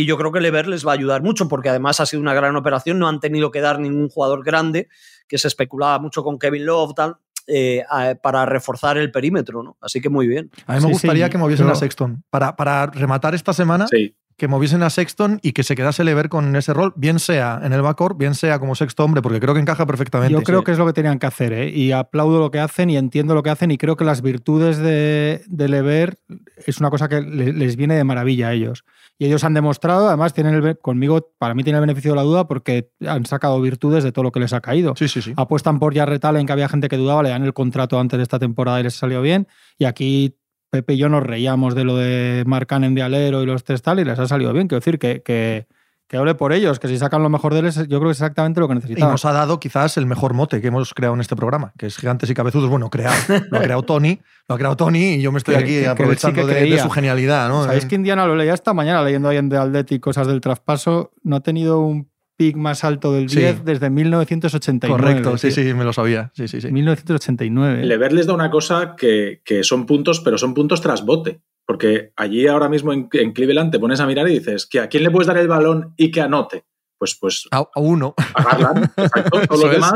[0.00, 2.34] y yo creo que Lever les va a ayudar mucho porque además ha sido una
[2.34, 4.88] gran operación, no han tenido que dar ningún jugador grande,
[5.28, 7.84] que se especulaba mucho con Kevin Love, tal, eh,
[8.22, 9.76] para reforzar el perímetro, ¿no?
[9.80, 10.50] Así que muy bien.
[10.66, 12.24] A mí me gustaría que moviesen a Sexton.
[12.30, 16.28] Para, para rematar esta semana, sí que moviesen a Sexton y que se quedase Lever
[16.28, 19.54] con ese rol, bien sea en el backcourt, bien sea como sexto hombre, porque creo
[19.54, 20.32] que encaja perfectamente.
[20.32, 21.70] Yo creo que es lo que tenían que hacer, ¿eh?
[21.70, 24.78] y aplaudo lo que hacen y entiendo lo que hacen, y creo que las virtudes
[24.78, 26.18] de, de Lever
[26.66, 28.84] es una cosa que les viene de maravilla a ellos.
[29.16, 32.22] Y ellos han demostrado, además, tienen el, conmigo, para mí tiene el beneficio de la
[32.22, 34.94] duda porque han sacado virtudes de todo lo que les ha caído.
[34.96, 35.32] Sí, sí, sí.
[35.36, 38.24] Apuestan por Jarrett en que había gente que dudaba, le dan el contrato antes de
[38.24, 39.46] esta temporada y les salió bien.
[39.78, 40.36] Y aquí
[40.74, 43.84] Pepe y yo nos reíamos de lo de Mark Cannon de alero y los test
[43.84, 44.66] tal y les ha salido bien.
[44.66, 45.68] Quiero decir que, que,
[46.08, 48.16] que hable por ellos, que si sacan lo mejor de él, yo creo que es
[48.16, 49.08] exactamente lo que necesitamos.
[49.08, 51.86] Y nos ha dado quizás el mejor mote que hemos creado en este programa, que
[51.86, 52.68] es Gigantes y Cabezudos.
[52.68, 53.14] Bueno, creado.
[53.52, 56.76] Lo ha creado Tony, lo ha creado Tony y yo me estoy aquí aprovechando de,
[56.80, 57.48] su genialidad.
[57.48, 57.62] ¿no?
[57.62, 61.12] ¿Sabéis que Indiana lo leía esta mañana leyendo ahí en The Athletic cosas del traspaso?
[61.22, 65.00] No ha tenido un pick más alto del 10 desde 1989.
[65.00, 66.30] Correcto, sí, sí, me lo sabía.
[66.34, 66.70] Sí, sí, sí.
[66.70, 67.84] 1989.
[67.84, 71.40] Lever les da una cosa que, que, son puntos, pero son puntos tras bote.
[71.66, 74.88] Porque allí ahora mismo en, en, Cleveland te pones a mirar y dices que a
[74.88, 76.64] quién le puedes dar el balón y que anote
[76.98, 78.14] pues, pues a, uno.
[78.16, 79.40] A exacto.
[79.48, 79.92] Todos los demás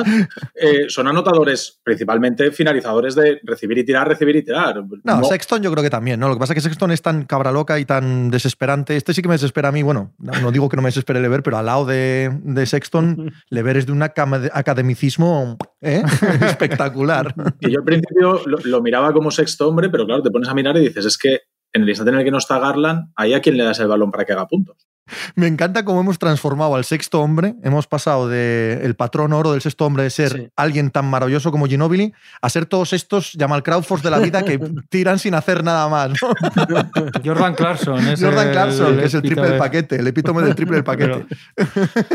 [0.55, 4.83] eh, son anotadores, principalmente finalizadores de recibir y tirar, recibir y tirar.
[5.05, 6.29] No, Sexton yo creo que también, ¿no?
[6.29, 8.97] Lo que pasa es que Sexton es tan cabra loca y tan desesperante.
[8.97, 11.43] Este sí que me desespera a mí, bueno, no digo que no me desespere Lever,
[11.43, 16.03] pero al lado de, de Sexton, Lever es de un academicismo ¿eh?
[16.43, 17.35] espectacular.
[17.61, 20.55] Y yo al principio lo, lo miraba como sexto hombre, pero claro, te pones a
[20.55, 21.41] mirar y dices, es que
[21.73, 23.89] en el instante en el que no está Garland, ahí a quién le das el
[23.89, 24.87] balón para que haga puntos.
[25.35, 27.55] Me encanta cómo hemos transformado al sexto hombre.
[27.63, 31.67] Hemos pasado del el patrón oro del sexto hombre de ser alguien tan maravilloso como
[31.67, 35.89] Ginobili a ser todos estos Jamal Crawford de la vida que tiran sin hacer nada
[35.89, 36.13] más.
[37.25, 38.17] Jordan Clarkson.
[38.19, 41.27] Jordan Clarkson, que es el triple del paquete, el epítome del triple del paquete.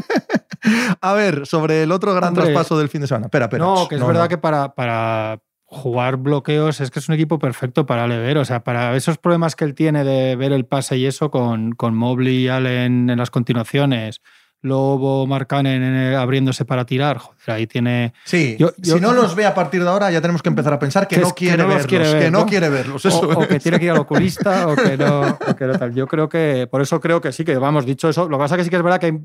[1.02, 3.28] a ver, sobre el otro gran traspaso del fin de semana.
[3.28, 3.64] Espera, espera.
[3.64, 5.40] No, que es verdad que para, para
[5.74, 8.38] jugar bloqueos es que es un equipo perfecto para Lever.
[8.38, 11.74] O sea, para esos problemas que él tiene de ver el pase y eso con,
[11.74, 14.22] con Mobley y Allen en las continuaciones,
[14.64, 18.14] Lobo, Marcanen abriéndose para tirar, joder, ahí tiene...
[18.24, 21.06] Sí, si no los ve a partir de ahora ya tenemos que empezar a pensar
[21.06, 23.06] que, no quiere verlos, que no quiere verlos.
[23.06, 25.38] o, que tiene que ir al oculista o que no,
[25.78, 25.94] tal.
[25.94, 28.56] Yo creo que, por eso creo que sí, que vamos, dicho eso, lo que pasa
[28.56, 29.20] es que sí que es verdad que,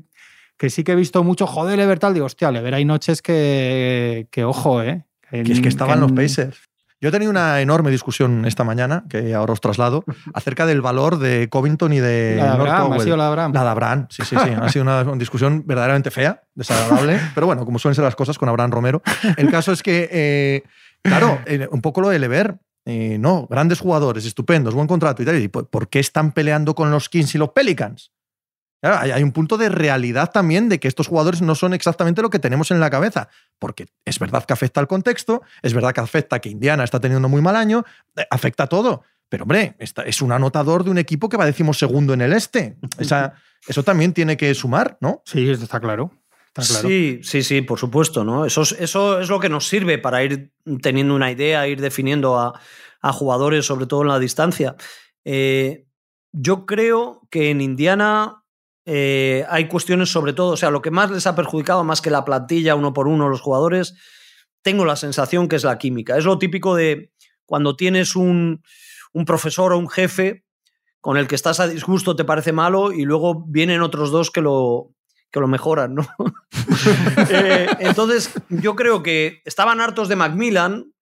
[0.57, 4.27] que sí que he visto mucho, joder, Lever tal, digo, hostia, Lever hay noches que,
[4.31, 5.05] que ojo, ¿eh?
[5.31, 6.69] Que, es que estaban los Pacers.
[7.01, 11.17] Yo he tenido una enorme discusión esta mañana, que ahora os traslado, acerca del valor
[11.17, 12.35] de Covington y de.
[12.37, 13.53] La de Abraham, ha sido la de Abraham.
[13.53, 14.51] La de Abraham, sí, sí, sí.
[14.51, 18.49] ha sido una, discusión verdaderamente fea, desagradable, pero bueno, como suelen ser las cosas con
[18.49, 19.01] Abraham Romero.
[19.37, 20.63] El caso es que, eh,
[21.01, 22.57] claro, eh, un poco lo de Lever.
[22.85, 25.39] Eh, no, grandes jugadores, estupendos, buen contrato y tal.
[25.39, 28.11] ¿Y por qué están peleando con los Kings y los Pelicans?
[28.81, 32.39] Hay un punto de realidad también de que estos jugadores no son exactamente lo que
[32.39, 36.39] tenemos en la cabeza, porque es verdad que afecta al contexto, es verdad que afecta
[36.39, 37.83] que Indiana está teniendo muy mal año,
[38.15, 39.03] eh, afecta todo.
[39.27, 42.77] Pero hombre, es un anotador de un equipo que va decimos segundo en el este.
[43.67, 45.21] eso también tiene que sumar, ¿no?
[45.25, 46.11] Sí, está claro.
[46.57, 48.45] Sí, sí, sí, por supuesto, ¿no?
[48.45, 52.37] Eso es, eso es lo que nos sirve para ir teniendo una idea, ir definiendo
[52.37, 52.59] a,
[53.13, 54.75] jugadores, sobre todo en la distancia.
[55.23, 55.85] Eh,
[56.31, 58.38] yo creo que en Indiana
[58.91, 62.09] eh, hay cuestiones sobre todo, o sea, lo que más les ha perjudicado, más que
[62.09, 63.93] la plantilla uno por uno, los jugadores,
[64.63, 66.17] tengo la sensación que es la química.
[66.17, 67.13] Es lo típico de
[67.45, 68.63] cuando tienes un,
[69.27, 70.43] profesor o un jefe
[71.01, 74.41] con el que estás a disgusto, te parece malo, y luego vienen otros dos que
[74.41, 74.95] lo,
[75.29, 76.07] que lo mejoran, ¿no?
[77.31, 80.93] Eh, entonces, yo creo que estaban hartos de Macmillan,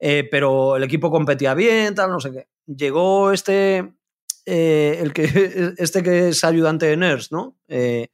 [0.00, 2.48] eh, pero el equipo competía bien, tal, no sé qué.
[2.66, 3.94] Llegó este,
[4.46, 5.24] eh, el que,
[5.78, 7.56] este que es ayudante de Nurse, ¿no?
[7.68, 8.08] Eh,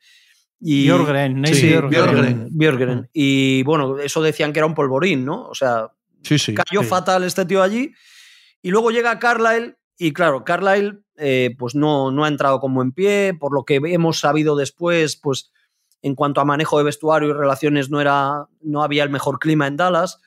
[0.61, 1.73] y, Björgren, sí,
[2.51, 3.09] Björgren.
[3.13, 5.47] Y bueno, eso decían que era un polvorín, ¿no?
[5.47, 5.93] O sea,
[6.55, 7.93] cayó fatal este tío allí.
[8.61, 12.93] Y luego llega Carlyle, y claro, Carlyle eh, pues no, no ha entrado como en
[12.93, 15.53] pie, por lo que hemos sabido después, pues
[16.03, 19.69] en cuanto a manejo de vestuario y relaciones no, era, no había el mejor clima
[19.69, 20.21] en Dallas.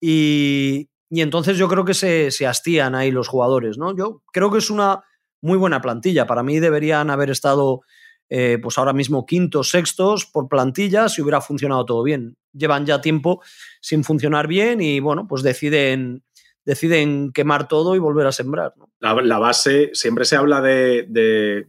[0.00, 3.96] Y, y entonces yo creo que se, se hastían ahí los jugadores, ¿no?
[3.96, 5.04] Yo creo que es una
[5.42, 6.26] muy buena plantilla.
[6.26, 7.82] Para mí deberían haber estado
[8.30, 12.38] eh, pues ahora mismo quintos, sextos por plantilla si hubiera funcionado todo bien.
[12.54, 13.42] Llevan ya tiempo
[13.82, 16.24] sin funcionar bien y bueno, pues deciden,
[16.64, 18.72] deciden quemar todo y volver a sembrar.
[19.00, 21.06] La, base, siempre se habla de,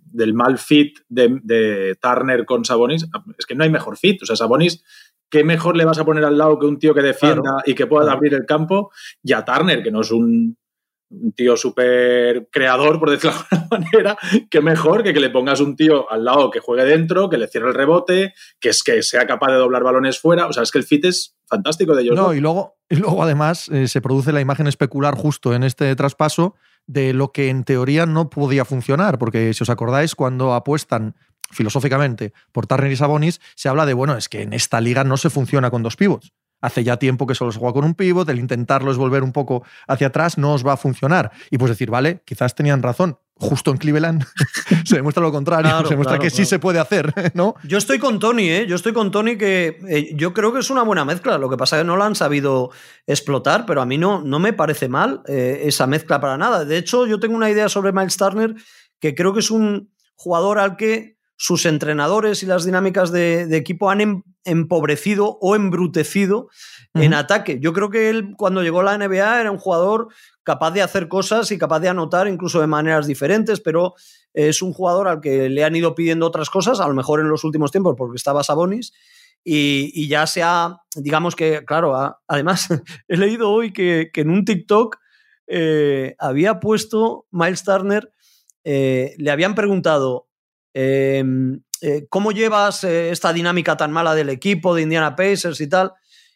[0.06, 3.08] del mal fit de, Turner con Sabonis.
[3.38, 4.22] Es que no hay mejor fit.
[4.22, 4.84] O sea, Sabonis
[5.30, 7.88] ¿qué mejor le vas a poner al lado que un tío que defienda y que
[7.88, 8.92] pueda abrir el campo?
[9.24, 10.58] Y a Turner, que no es un
[11.22, 14.18] un tío súper creador, por decirlo de alguna manera,
[14.50, 17.48] que mejor que que le pongas un tío al lado que juegue dentro, que le
[17.48, 20.48] cierre el rebote, que es que sea capaz de doblar balones fuera.
[20.48, 22.16] O sea, es que el fit es fantástico de ellos.
[22.16, 25.96] No, y luego, y luego además eh, se produce la imagen especular justo en este
[25.96, 31.16] traspaso de lo que en teoría no podía funcionar, porque si os acordáis, cuando apuestan
[31.52, 35.18] filosóficamente por Turner y Sabonis, se habla de, bueno, es que en esta liga no
[35.18, 38.28] se funciona con dos pivots hace ya tiempo que solo se juega con un pivot,
[38.30, 41.30] el intentarlo es volver un poco hacia atrás, no os va a funcionar.
[41.52, 43.20] Y pues decir, vale, quizás tenían razón.
[43.36, 44.24] Justo en Cleveland
[44.86, 47.56] se demuestra lo contrario, se demuestra que sí se puede hacer, ¿no?
[47.66, 48.66] Yo estoy con Tony, ¿eh?
[48.66, 51.38] Yo estoy con Tony que eh, yo creo que es una buena mezcla.
[51.38, 52.70] Lo que pasa es que no la han sabido
[53.08, 56.64] explotar, pero a mí no, no me parece mal eh, esa mezcla para nada.
[56.64, 58.56] De hecho, yo tengo una idea sobre Miles Turner
[59.00, 63.90] que creo que es un jugador al que sus entrenadores y las dinámicas de, equipo
[63.90, 66.48] han em, empobrecido o embrutecido
[66.94, 67.60] en ataque.
[67.60, 70.08] Yo creo que él cuando llegó a la NBA era un jugador
[70.44, 73.94] capaz de hacer cosas y capaz de anotar incluso de maneras diferentes, pero
[74.34, 77.28] es un jugador al que le han ido pidiendo otras cosas, a lo mejor en
[77.28, 78.94] los últimos tiempos porque estaba Sabonis.
[79.44, 82.70] Y, ya se ha, digamos que, claro, además
[83.10, 84.96] he leído hoy que, en un TikTok
[85.48, 88.14] eh, había puesto Miles Turner,
[88.64, 90.30] eh, le habían preguntado,
[90.74, 95.68] Em, eh, ¿Cómo llevas eh, esta dinámica tan mala del equipo de Indiana Pacers y
[95.68, 95.92] tal?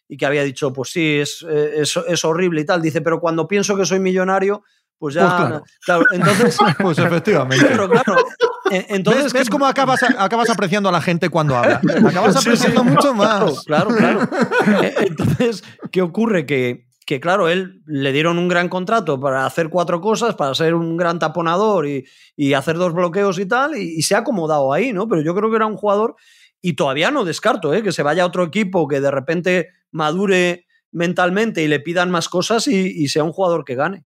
[0.07, 2.81] Y que había dicho, pues sí, es, eh, es, horrible y tal.
[2.81, 4.63] Dice, pero cuando pienso que soy millonario,
[4.97, 5.61] pues ya.
[5.61, 6.05] Pues claro.
[6.11, 6.57] entonces.
[6.79, 7.65] pues efectivamente.
[7.65, 8.15] Claro, claro.
[8.69, 11.79] Entonces, ¿Ves, cómo acabas, acabas apreciando a la gente cuando habla?
[12.09, 13.63] Acabas apreciando mucho más.
[13.63, 14.29] Claro, claro.
[14.99, 16.45] Entonces, ¿qué ocurre?
[16.45, 20.75] Que, que claro, él le dieron un gran contrato para hacer cuatro cosas, para ser
[20.75, 25.07] un gran taponador y, hacer dos bloqueos y tal, y, se ha acomodado ahí, ¿no?
[25.07, 26.15] Pero yo creo que era un jugador,
[26.61, 27.81] y todavía no descarto, ¿eh?
[27.81, 32.27] que se vaya a otro equipo que de repente madure mentalmente y le pidan más
[32.27, 34.05] cosas y, sea un jugador que gane.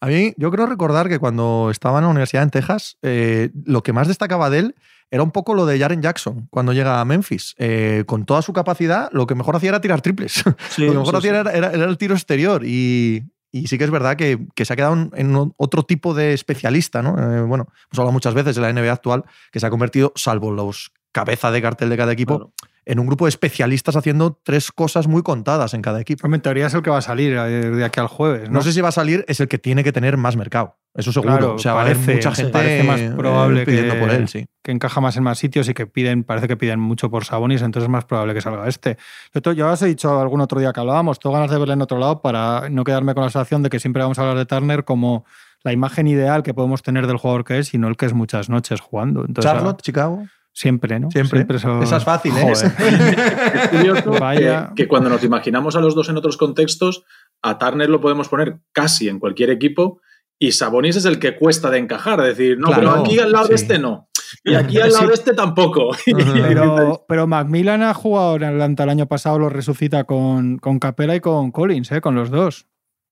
[0.00, 3.82] A mí, yo creo recordar que cuando estaba en la universidad en Texas, eh, lo
[3.82, 4.74] que más destacaba de él
[5.10, 7.54] era un poco lo de Jaren Jackson cuando llega a Memphis.
[7.58, 10.44] Eh, con toda su capacidad, lo que mejor hacía era tirar triples.
[10.78, 12.64] lo que mejor hacía era, el tiro exterior.
[12.64, 17.02] Y, sí que es verdad que, se ha quedado en, otro tipo de especialista.
[17.02, 17.10] ¿no?
[17.18, 20.50] Eh, bueno, hemos hablado muchas veces de la NBA actual, que se ha convertido, salvo
[20.50, 22.52] los cabeza de cartel de cada equipo, Claro.
[22.86, 26.26] En un grupo de especialistas haciendo tres cosas muy contadas en cada equipo.
[26.26, 28.48] En teoría es el que va a salir eh, de aquí al jueves.
[28.48, 30.76] No, No, sé si va a salir, es el que tiene que tener más mercado.
[30.94, 31.36] Eso seguro.
[31.36, 34.46] Claro, o sea, parece, mucha gente parece más probable pidiendo que- por él, sí.
[34.62, 37.62] que encaja más en más sitios y que piden, parece que piden mucho por Sabonis,
[37.62, 38.96] entonces es más probable que salga este.
[39.32, 41.82] Yo, yo os he dicho algún otro día que hablábamos, tengo ganas de verle en
[41.82, 44.46] otro lado para no quedarme con la sensación de que siempre vamos a hablar de
[44.46, 45.24] Turner como
[45.62, 48.12] la imagen ideal que podemos tener del jugador que es y no el que es
[48.14, 49.20] muchas noches jugando.
[49.24, 50.24] Entonces, Charlotte, Chicago.
[50.52, 51.10] Siempre, ¿no?
[51.10, 51.46] Siempre.
[51.48, 52.52] eso- Esa es fácil, ¿eh?
[53.54, 54.68] Es curioso Vaya.
[54.74, 57.04] que, que cuando nos imaginamos a los dos en otros contextos,
[57.42, 60.00] a Turner lo podemos poner casi en cualquier equipo
[60.38, 62.20] y Sabonis es el que cuesta de encajar.
[62.20, 64.08] decir, no, Claro, pero aquí al lado de este no.
[64.44, 65.08] Y aquí al lado Sí.
[65.08, 65.90] de este tampoco.
[66.04, 71.14] Pero, pero Macmillan ha jugado en Atlanta el año pasado, lo resucita con, con Capela
[71.16, 72.00] y con Collins, ¿eh?
[72.00, 72.66] con los dos.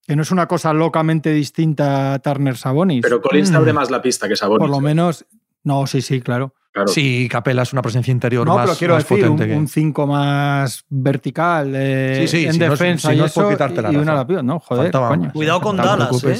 [0.07, 3.03] Que no es una cosa locamente distinta a Turner Sabonis.
[3.03, 3.57] Pero Collins Mm.
[3.57, 4.61] abre más la pista que Sabonis.
[4.61, 5.27] por lo menos.
[5.65, 6.55] No, sí, sí, claro.
[6.79, 6.89] Claro.
[6.93, 9.61] Sí, Capela es una presencia interior No, más, pero quiero más decir, un potente.
[9.61, 13.25] que- 5 más vertical eh, Sí, sí, en si no es- defensa si y no
[13.27, 14.25] es por eso, quitarte la y una.
[14.43, 15.33] No, joder, coño.
[15.33, 16.25] Cuidado con Dallas.
[16.25, 16.39] ¿eh?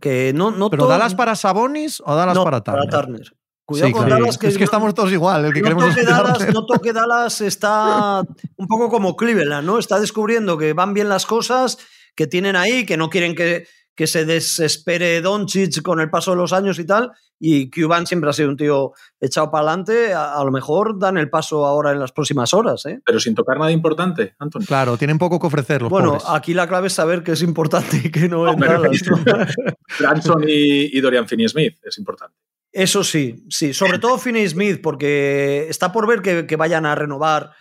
[0.00, 2.90] Que no, no ¿Pero todo- Dallas para Sabonis o Dallas no, para Turner?
[2.90, 3.32] Turner.
[3.64, 4.20] Cuidado Sí, con claro.
[4.22, 5.44] Dallas, que, es que no- estamos todos igual.
[5.46, 8.22] El que no toque, Dallas, no toque Dallas está
[8.56, 9.78] un poco como Cleveland, ¿no?
[9.78, 11.78] Está descubriendo que van bien las cosas,
[12.14, 16.36] que tienen ahí, que no quieren que, que se desespere Doncic con el paso de
[16.36, 17.10] los años y tal.
[17.38, 20.12] Y Cuban siempre ha sido un tío echado para adelante.
[20.14, 23.00] A, a lo mejor dan el paso ahora en las próximas horas, ¿eh?
[23.04, 24.60] Pero sin tocar nada importante, Anthony.
[24.66, 26.24] Claro, tienen poco que ofrecer los Bueno, pobres.
[26.28, 29.18] aquí la clave es saber que es importante y que no Dallas, ¿no?
[29.98, 32.36] Branson y, y Dorian Finney-Smith es importante.
[32.72, 33.72] Eso sí, sí.
[33.72, 37.52] Sobre todo Finney Smith, porque está por ver que, que vayan a renovar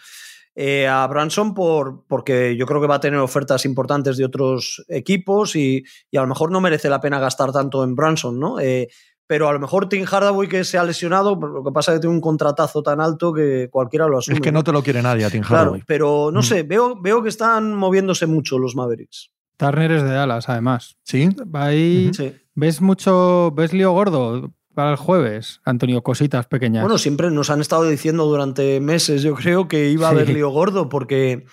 [0.56, 4.84] eh, a Branson por, porque yo creo que va a tener ofertas importantes de otros
[4.88, 8.60] equipos y, y a lo mejor no merece la pena gastar tanto en Branson, ¿no?
[8.60, 8.88] Eh,
[9.28, 12.02] pero a lo mejor Tim Hardaway que se ha lesionado, lo que pasa es que
[12.02, 14.36] tiene un contratazo tan alto que cualquiera lo asume.
[14.36, 15.84] es que no te lo quiere nadie a Tim Claro, Hardaway.
[15.88, 16.44] pero no Mm.
[16.44, 19.32] sé, veo, veo que están moviéndose mucho los Mavericks.
[19.58, 20.98] Turner es de Dallas, además.
[21.04, 21.30] Sí.
[21.54, 22.12] Va ahí.
[22.14, 22.34] Sí.
[22.56, 23.52] ¿Ves mucho.
[23.56, 26.04] ¿Ves lío gordo para el jueves, Antonio?
[26.04, 26.84] Cositas pequeñas.
[26.84, 30.18] Bueno, siempre nos han estado diciendo durante meses, yo creo, que iba a Sí.
[30.18, 31.46] haber lío gordo porque,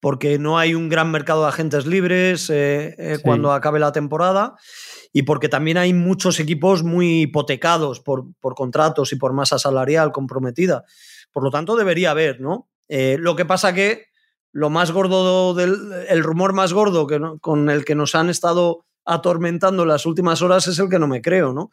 [0.00, 3.22] porque no hay un gran mercado de agentes libres eh, eh, Sí.
[3.22, 4.54] cuando acabe la temporada
[5.12, 10.12] y porque también hay muchos equipos muy hipotecados por, por contratos y por masa salarial
[10.12, 10.84] comprometida.
[11.32, 12.68] Por lo tanto, debería haber, ¿no?
[12.88, 14.04] Eh, lo que pasa que
[14.52, 15.76] lo más gordo del
[16.08, 20.06] el rumor más gordo que no- con el que nos han estado atormentando en las
[20.06, 21.70] últimas horas es el que no me creo, ¿no?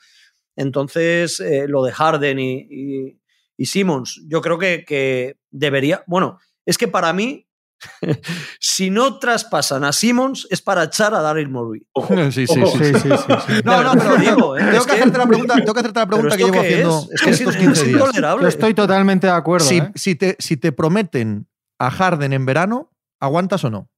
[0.56, 3.20] Entonces, eh, lo de Harden y, y,
[3.58, 6.04] y Simmons, yo creo que, que debería.
[6.08, 7.48] Bueno, es que para mí,
[8.60, 11.82] si no traspasan a Simmons, es para echar a Daryl Morey.
[11.94, 12.72] Ojo, Sí, sí, ojo.
[12.78, 12.86] sí.
[12.86, 13.34] Sí, sí, sí.
[13.48, 13.54] sí.
[13.66, 14.62] No, no, pero digo, ¿eh?
[14.63, 16.63] tengo Es que que- hacerte la pregunta, tengo que hacerte la pregunta que ¿Pero llevo
[16.66, 17.10] haciendo es?
[17.13, 18.00] Es que es, estos es 15 días.
[18.02, 18.42] intolerable.
[18.44, 19.66] Yo estoy totalmente de acuerdo.
[19.68, 19.92] Si, ¿eh?
[19.96, 21.48] si te, si te prometen
[21.80, 23.89] a Harden en verano, ¿aguantas o no?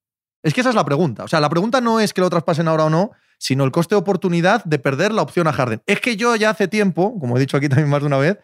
[0.44, 1.24] Es que esa es la pregunta.
[1.24, 3.96] O sea, la pregunta no es que lo traspasen ahora o no, sino el coste
[3.96, 5.82] de oportunidad de perder la opción a Harden.
[5.86, 8.38] Es que yo ya hace tiempo, como he dicho aquí también más de una vez,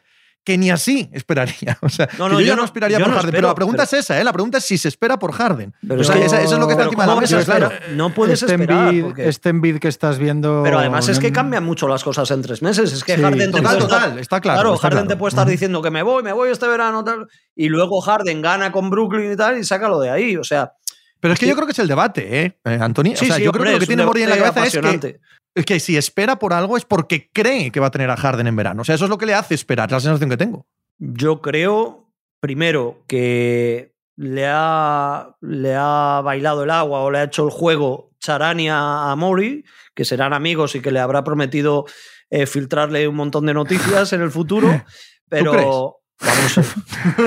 [0.44, 1.78] que ni así esperaría.
[1.84, 3.30] O sea, No, yo, no no- esperaría yo por no Harden.
[3.30, 4.24] espero, pero la pregunta pero- es esa, ¿eh?
[4.24, 5.72] La pregunta es si se espera por Harden.
[5.88, 7.70] Pero O sea, eso es lo que está encima de la ¿cómo mesa, claro.
[7.94, 8.88] No puedes este esperar.
[8.88, 10.62] Embiid, porque- este Embiid que estás viendo.
[10.64, 12.92] Pero además es que cambian mucho las cosas en tres meses.
[12.92, 14.60] Es que Sí, Harden te Total, puede total, estar- está claro.
[14.62, 15.08] Claro, está Harden claro.
[15.10, 18.42] te puede estar diciendo que me voy, me voy este verano, tal, y luego Harden
[18.42, 20.38] gana con Brooklyn y tal, y sácalo de ahí.
[20.38, 20.72] O sea,
[21.22, 23.16] Pero es que yo creo que es el debate, ¿eh, eh, Anthony?
[23.16, 24.78] sí, o sea, sí, yo creo que lo que tiene Borri en la cabeza es
[24.78, 25.20] que.
[25.54, 28.48] Es que si espera por algo es porque cree que va a tener a Harden
[28.48, 28.82] en verano.
[28.82, 30.66] O sea, eso es lo que le hace esperar, es la sensación que tengo.
[30.98, 37.44] Yo creo, primero, que le ha, le ha bailado el agua o le ha hecho
[37.44, 41.86] el juego Charani a, a Mori, que serán amigos y que le habrá prometido
[42.30, 44.84] eh, filtrarle un montón de noticias en el futuro.
[45.30, 45.98] Pero.
[46.24, 46.60] Vamos,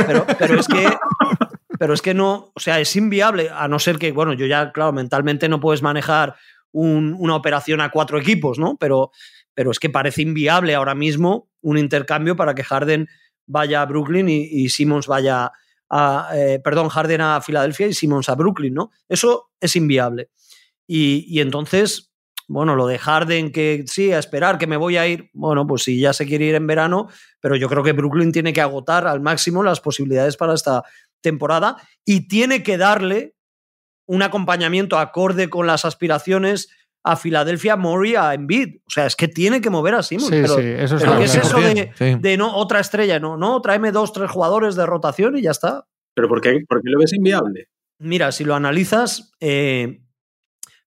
[0.06, 0.86] pero, pero es que.
[1.78, 4.72] Pero es que no, o sea, es inviable, a no ser que, bueno, yo ya,
[4.72, 6.36] claro, mentalmente no puedes manejar
[6.72, 8.76] un- una operación a cuatro equipos, ¿no?
[8.78, 9.10] Pero,
[9.54, 13.08] pero es que parece inviable ahora mismo un intercambio para que Harden
[13.46, 15.52] vaya a Brooklyn y, Simmons vaya
[15.90, 18.90] a, eh, perdón, Harden a Filadelfia y Simmons a Brooklyn, ¿no?
[19.08, 20.30] Eso es inviable.
[20.86, 22.12] Y, y entonces,
[22.48, 25.82] bueno, lo de Harden, que sí, a esperar que me voy a ir, bueno, pues
[25.84, 27.08] sí, ya se quiere ir en verano,
[27.40, 30.82] pero yo creo que Brooklyn tiene que agotar al máximo las posibilidades para esta
[31.24, 33.34] temporada y tiene que darle
[34.06, 36.68] un acompañamiento acorde con las aspiraciones
[37.02, 38.76] a Filadelfia, Murray, a Embiid.
[38.86, 40.28] O sea, es que tiene que mover a Simmons.
[40.28, 42.16] Sí, pero, sí, eso pero está ¿qué es eso de, Sí.
[42.20, 43.18] de no otra estrella?
[43.18, 45.86] No, no, tráeme dos, tres jugadores de rotación y ya está.
[46.14, 47.68] ¿Pero por qué, por qué lo ves inviable?
[47.98, 50.02] Mira, si lo analizas, eh,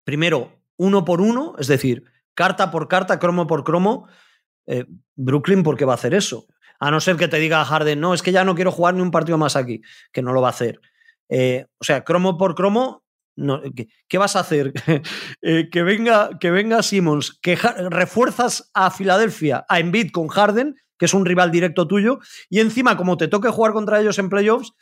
[0.03, 2.03] primero, uno por uno, es decir,
[2.35, 4.07] carta por carta, cromo por cromo,
[4.67, 4.85] eh,
[5.15, 6.47] Brooklyn, ¿por qué va a hacer eso?
[6.79, 9.01] A no ser que te diga Harden, no, es que ya no quiero jugar ni
[9.01, 10.79] un partido más aquí, que no lo va a hacer.
[11.29, 13.03] Eh, o sea, cromo por cromo,
[13.35, 13.61] no,
[14.07, 14.73] ¿qué, vas a hacer?
[15.41, 21.05] Eh, que, venga, que venga Simmons, que refuerzas a Filadelfia, a Embiid con Harden, que
[21.05, 22.19] es un rival directo tuyo,
[22.49, 24.73] y encima, como te toque jugar contra ellos en playoffs,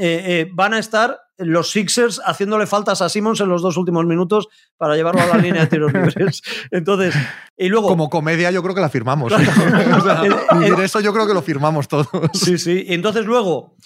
[0.00, 4.48] eh, van a estar los Sixers haciéndole faltas a Simmons en los dos últimos minutos
[4.76, 6.42] para llevarlo a la línea de tiros libres.
[6.70, 7.14] Entonces,
[7.56, 7.88] y luego.
[7.88, 9.32] Como comedia, yo creo que la firmamos.
[10.82, 12.08] eso yo creo que lo firmamos todos.
[12.34, 12.84] Sí, sí.
[12.88, 13.76] Entonces, luego,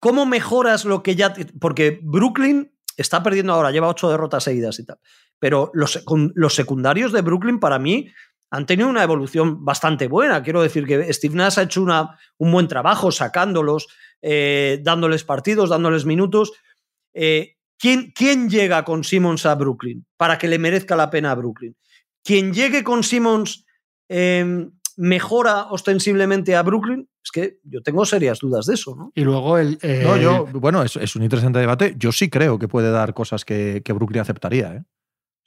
[0.00, 1.34] ¿cómo mejoras lo que ya.
[1.60, 4.98] Porque Brooklyn está perdiendo ahora, lleva ocho derrotas seguidas y tal.
[5.38, 6.02] Pero los,
[6.34, 8.08] los secundarios de Brooklyn, para mí,
[8.50, 10.42] han tenido una evolución bastante buena.
[10.42, 13.88] Quiero decir que Steve Nash ha hecho una, un buen trabajo sacándolos,
[14.22, 16.52] eh, dándoles partidos, dándoles minutos.
[17.14, 21.34] Eh, ¿quién, ¿quién, llega con Simmons a Brooklyn para que le merezca la pena a
[21.34, 21.76] Brooklyn?
[22.24, 23.64] Quien llegue con Simmons
[24.08, 27.08] em, mejora ostensiblemente a Brooklyn.
[27.22, 29.12] Es que yo tengo serias dudas de eso, ¿no?
[29.14, 29.78] Y luego el.
[30.02, 31.94] No, yo, bueno, es, un interesante debate.
[31.98, 34.84] Yo sí creo que puede dar cosas que, que Brooklyn aceptaría, ¿eh?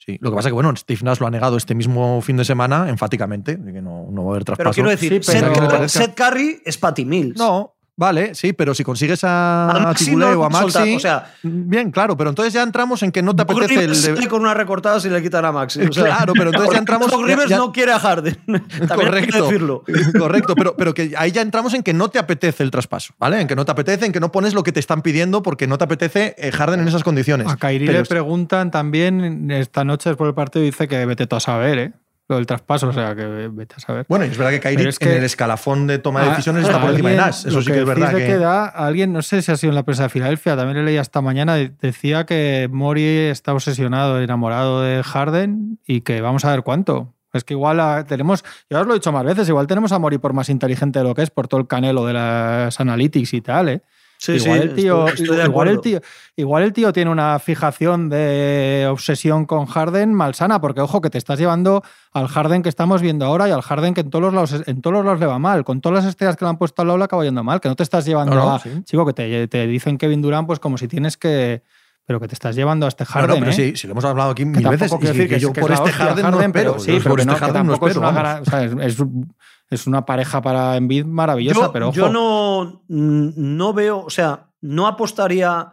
[0.04, 2.36] Sí, lo que pasa es que, bueno, Steve Nash lo ha negado este mismo fin
[2.36, 4.64] de semana enfáticamente, de que no, no va a haber traspaso.
[4.64, 7.38] Pero quiero decir, Seth, Seth, Curry es Patty Mills.
[7.38, 9.94] No, Vale, sí, pero si consigues a, a
[10.36, 10.96] o a Maxi.
[10.96, 14.02] o sea, bien, claro, pero entonces ya entramos en que no te apetece el.
[14.16, 14.28] De...
[14.28, 15.80] con una recortada si le quitan a Maxi.
[15.88, 17.12] claro, pero entonces ya entramos.
[17.22, 18.38] Rivers no quiere a Harden.
[18.96, 19.44] correcto.
[19.44, 19.84] decirlo.
[20.18, 23.40] Correcto, pero, pero que ahí ya entramos en que no te apetece el traspaso, ¿vale?
[23.40, 25.66] En que no te apetece, en que no pones lo que te están pidiendo porque
[25.66, 27.46] no te apetece eh, Harden en esas condiciones.
[27.46, 31.40] A Kairi le preguntan también esta noche después del partido dice que vete tú a
[31.40, 31.92] saber, ¿eh?
[32.36, 34.06] Del traspaso, o sea, que vete a saber.
[34.08, 36.90] Bueno, y es verdad que Kairi en el escalafón de toma de decisiones está por
[36.90, 37.46] encima de Nash.
[37.46, 38.14] Eso sí que, es verdad.
[38.14, 38.36] Que...
[38.36, 40.96] da, alguien, no sé si ha sido en la prensa de Filadelfia, también le leí
[40.96, 46.62] esta mañana, decía que Mori está obsesionado, enamorado de Harden y que vamos a ver
[46.62, 47.14] cuánto.
[47.32, 50.18] Es que igual tenemos, ya os lo he dicho más veces, igual tenemos a Mori
[50.18, 53.40] por más inteligente de lo que es, por todo el canelo de las analytics y
[53.40, 53.82] tal, ¿eh?
[54.28, 55.06] Igual, el tío,
[55.44, 56.00] igual, el tío,
[56.36, 61.18] igual el tío tiene una fijación de obsesión con Harden malsana, porque ojo, que te
[61.18, 64.34] estás llevando al Harden que estamos viendo ahora y al Harden que en todos los
[64.34, 65.64] lados, en todos los lados le va mal.
[65.64, 67.60] Con todas las estrellas que le han puesto al lado le acaba yendo mal.
[67.60, 68.62] Que no te estás llevando a.
[68.84, 71.62] Chico, que te, te, dicen Kevin Durant, pues como si tienes que.
[72.04, 73.38] Pero que te estás llevando a este Harden.
[73.38, 73.54] pero ¿eh?
[73.54, 74.92] sí, si lo hemos hablado aquí mil veces.
[74.92, 76.72] Y decir que, yo por este Harden, no espero.
[76.72, 78.82] Pero, sí, pero, este Harden no espero.
[78.82, 78.96] Es,
[79.70, 81.96] es, una pareja para Envid maravillosa, pero ojo.
[81.96, 84.04] Yo no, no veo.
[84.04, 85.72] O sea no apostaría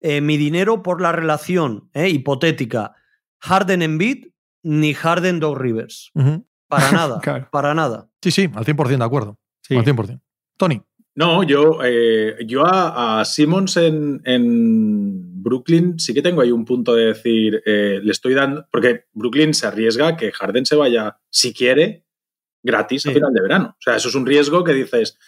[0.00, 2.94] eh, mi dinero por la relación eh, hipotética
[3.40, 4.18] Harden en Beat
[4.62, 6.10] ni Harden Dog Rivers.
[6.68, 7.20] Para nada,
[7.52, 8.08] para nada.
[8.22, 9.38] Sí, sí, al 100% de acuerdo.
[9.60, 9.76] Sí.
[9.76, 10.20] Al 100%.
[10.56, 10.82] Tony.
[11.18, 16.94] No, yo, eh, yo a, Simmons en, en, Brooklyn sí que tengo ahí un punto
[16.94, 22.04] de decir, le estoy dando, porque Brooklyn se arriesga que Harden se vaya, si quiere,
[22.62, 23.74] gratis a final de verano.
[23.78, 25.18] O sea, eso es un riesgo que dices,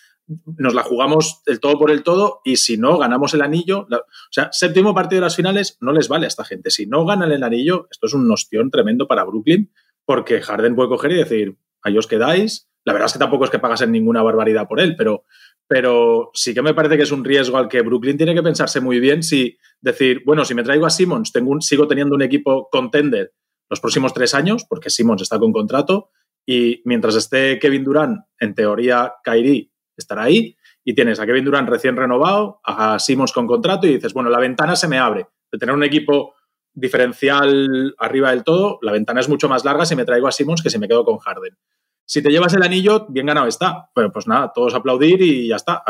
[0.58, 4.06] nos la jugamos el todo por el todo y si no ganamos el anillo, o
[4.30, 6.70] sea, séptimo partido de las finales no les vale a esta gente.
[6.70, 9.72] Si no ganan el anillo, esto es un ostión tremendo para Brooklyn
[10.04, 12.69] porque Harden puede coger y decir, ahí os quedáis.
[12.84, 15.24] La verdad es que tampoco es que pagasen ninguna barbaridad por él, pero,
[15.66, 18.80] pero sí que me parece que es un riesgo al que Brooklyn tiene que pensarse
[18.80, 22.22] muy bien si decir, bueno, si me traigo a Simmons, tengo un, sigo teniendo un
[22.22, 23.32] equipo contender
[23.68, 26.10] los próximos tres años, porque Simmons está con contrato,
[26.44, 31.68] y mientras esté Kevin Durant, en teoría Kyrie estará ahí y tienes a Kevin Durant
[31.68, 35.26] recién renovado, a Simmons con contrato y dices, bueno, la ventana se me abre.
[35.52, 36.34] De tener un equipo
[36.72, 40.62] diferencial arriba del todo, la ventana es mucho más larga si me traigo a Simmons
[40.62, 41.56] que si me quedo con Harden.
[42.04, 43.90] Si te llevas el anillo, bien ganado está.
[43.94, 45.82] Bueno, pues nada, todos aplaudir y ya está.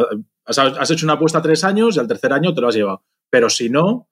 [0.44, 3.04] Has, hecho una apuesta tres años y al tercer año te lo has llevado.
[3.30, 4.08] Pero si no,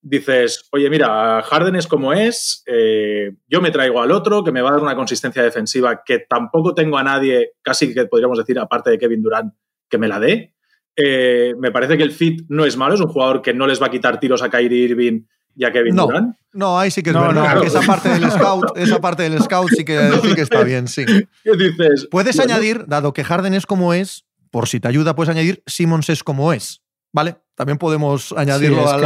[0.00, 4.60] dices, oye, mira, Harden es como es, eh, yo me traigo al otro, que me
[4.60, 8.58] va a dar una consistencia defensiva que tampoco tengo a nadie, casi que podríamos decir,
[8.58, 9.54] aparte de Kevin Durant,
[9.88, 10.54] que me la dé.
[10.94, 13.80] Eh, me parece que el fit no es malo, es un jugador que no les
[13.80, 15.22] va a quitar tiros a Kyrie Irving
[15.56, 16.36] y a Kevin Durant.
[16.52, 17.64] No, ahí sí que es verdad.
[17.64, 21.04] esa parte del scout, esa parte del scout sí que, sí que está bien, sí.
[21.44, 22.08] ¿Qué dices?
[22.10, 26.10] Puedes añadir, dado que Harden es como es, por si te ayuda, puedes añadir Simmons
[26.10, 26.82] es como es.
[27.14, 27.36] ¿Vale?
[27.54, 29.00] También podemos añadirlo al,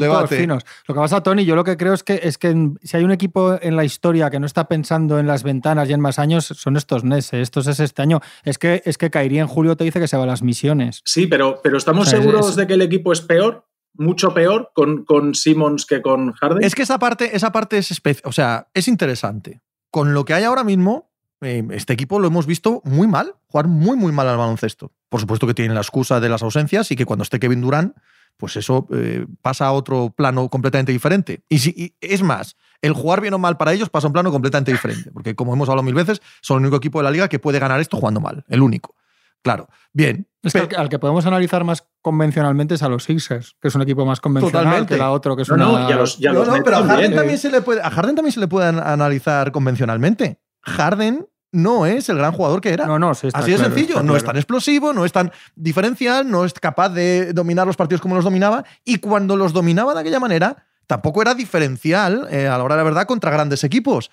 [0.00, 0.46] debate.
[0.46, 2.54] Lo que pasa, Tony, yo lo que creo es que, es que
[2.84, 5.92] si hay un equipo en la historia que no está pensando en las ventanas y
[5.92, 7.32] en más años, son estos NES.
[7.32, 7.40] ¿eh?
[7.40, 8.20] Estos es este año.
[8.44, 11.02] Es que, es que caería en julio te dice que se va a las misiones.
[11.04, 13.67] Sí, pero, pero ¿estamos seguros de que el equipo es peor?
[13.98, 16.64] Mucho peor con, con Simmons que con Harden.
[16.64, 19.60] Es que esa parte, esa parte es, o sea, es interesante.
[19.90, 23.66] Con lo que hay ahora mismo, eh, este equipo lo hemos visto muy mal, jugar
[23.66, 24.92] muy, muy mal al baloncesto.
[25.08, 27.96] Por supuesto que tienen la excusa de las ausencias y que cuando esté Kevin Durant,
[28.36, 31.42] pues eso eh, pasa a otro plano completamente diferente.
[31.48, 34.30] Y, si, es más, el jugar bien o mal para ellos pasa a un plano
[34.30, 37.28] completamente diferente, porque como hemos hablado mil veces, son el único equipo de la liga
[37.28, 38.94] que puede ganar esto jugando mal, el único.
[39.42, 40.28] Claro, bien.
[40.42, 43.74] Es que al, al que podemos analizar más convencionalmente es a los Sixers, que es
[43.74, 44.94] un equipo más convencional Totalmente.
[44.94, 45.88] que la otro, que es No, no, una...
[45.88, 47.14] y a los- y a No, los no, Nets pero a Harden, también.
[47.14, 50.40] también se le puede, a Harden también se le puede analizar convencionalmente.
[50.62, 52.86] Harden no es el gran jugador que era.
[52.86, 53.94] No, no, sí, está Así de claro, sencillo.
[53.96, 57.76] está No es tan explosivo, no es tan diferencial, no es capaz de dominar los
[57.76, 58.64] partidos como los dominaba.
[58.84, 62.80] Y cuando los dominaba de aquella manera, tampoco era diferencial eh, a la hora de
[62.80, 64.10] la verdad contra grandes equipos.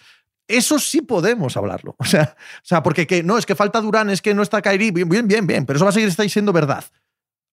[0.48, 1.96] Eso sí podemos hablarlo.
[2.00, 4.62] O sea, o sea porque que, no, es que falta Durán, es que no está
[4.62, 4.92] Kyrie.
[4.92, 6.86] Bien, bien, bien, bien, pero eso va a seguir estáis siendo verdad.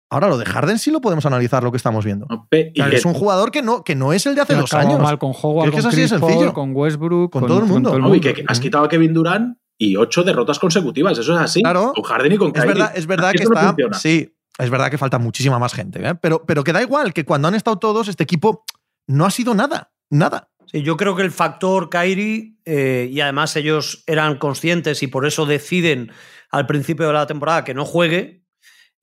[0.09, 2.27] Ahora, lo de Harden sí lo podemos analizar, lo que estamos viendo.
[2.29, 4.41] No, pe- y Claro, que- es un jugador que no, que no es el de
[4.41, 4.99] hace dos años.
[4.99, 6.39] mal con Howard, Es que es con así de Chris sencillo.
[6.41, 7.97] Paul, con Westbrook, Con todo el mundo.
[7.97, 11.17] no, y que, que has quitado a Kevin Durant y ocho derrotas consecutivas.
[11.17, 11.61] Eso es así.
[11.63, 11.93] Claro.
[11.95, 12.67] Con Harden y con Es Kyrie.
[12.67, 13.67] verdad, es verdad que esto no está.
[13.69, 13.97] funciona.
[13.97, 16.07] Sí, es verdad que falta muchísima más gente.
[16.07, 16.13] ¿eh?
[16.21, 18.65] Pero, pero que da igual, que cuando han estado todos, este equipo
[19.07, 19.91] no ha sido nada.
[20.11, 20.49] Nada.
[20.67, 25.25] Sí, yo creo que el factor Kyrie, eh, y además ellos eran conscientes y por
[25.25, 26.11] eso deciden
[26.51, 28.42] al principio de la temporada que no juegue,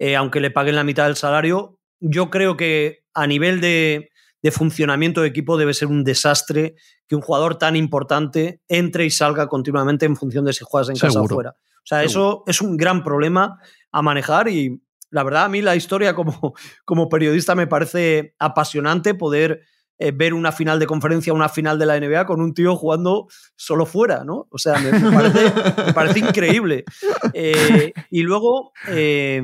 [0.01, 4.11] eh, aunque le paguen la mitad del salario, yo creo que a nivel de,
[4.43, 6.75] de funcionamiento de equipo debe ser un desastre
[7.07, 10.97] que un jugador tan importante entre y salga continuamente en función de si juegas en
[10.97, 11.51] casa o fuera.
[11.51, 13.59] O sea, eso es un gran problema
[13.93, 19.15] a manejar y la verdad a mí la historia como, como periodista me parece apasionante
[19.15, 19.61] poder
[19.99, 23.27] eh, ver una final de conferencia, una final de la NBA con un tío jugando
[23.55, 24.49] solo fuera, ¿no?
[24.51, 25.53] O sea, me, me parece,
[25.85, 26.85] me parece increíble.
[27.33, 29.43] Eh, y luego, eh,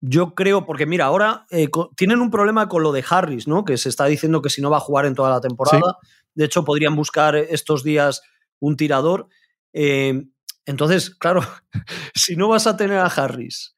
[0.00, 3.64] yo creo, porque mira, ahora eh, tienen un problema con lo de Harris, ¿no?
[3.64, 5.96] Que se está diciendo que si no va a jugar en toda la temporada,
[6.34, 8.22] de hecho podrían buscar estos días
[8.58, 9.28] un tirador.
[9.72, 10.24] Eh,
[10.64, 11.42] entonces, claro,
[12.14, 13.76] si no vas a tener a Harris,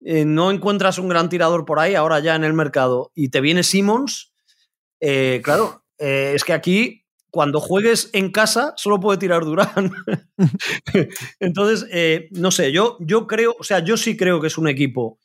[0.00, 3.40] eh, no encuentras un gran tirador por ahí, ahora ya en el mercado, y te
[3.40, 4.32] viene Simmons,
[5.42, 9.92] claro, es que aquí, cuando juegues en casa, solo puede tirar Durán.
[11.40, 14.68] Entonces, eh, no sé, yo, yo creo, o sea, yo sí creo que es un
[14.68, 15.18] equipo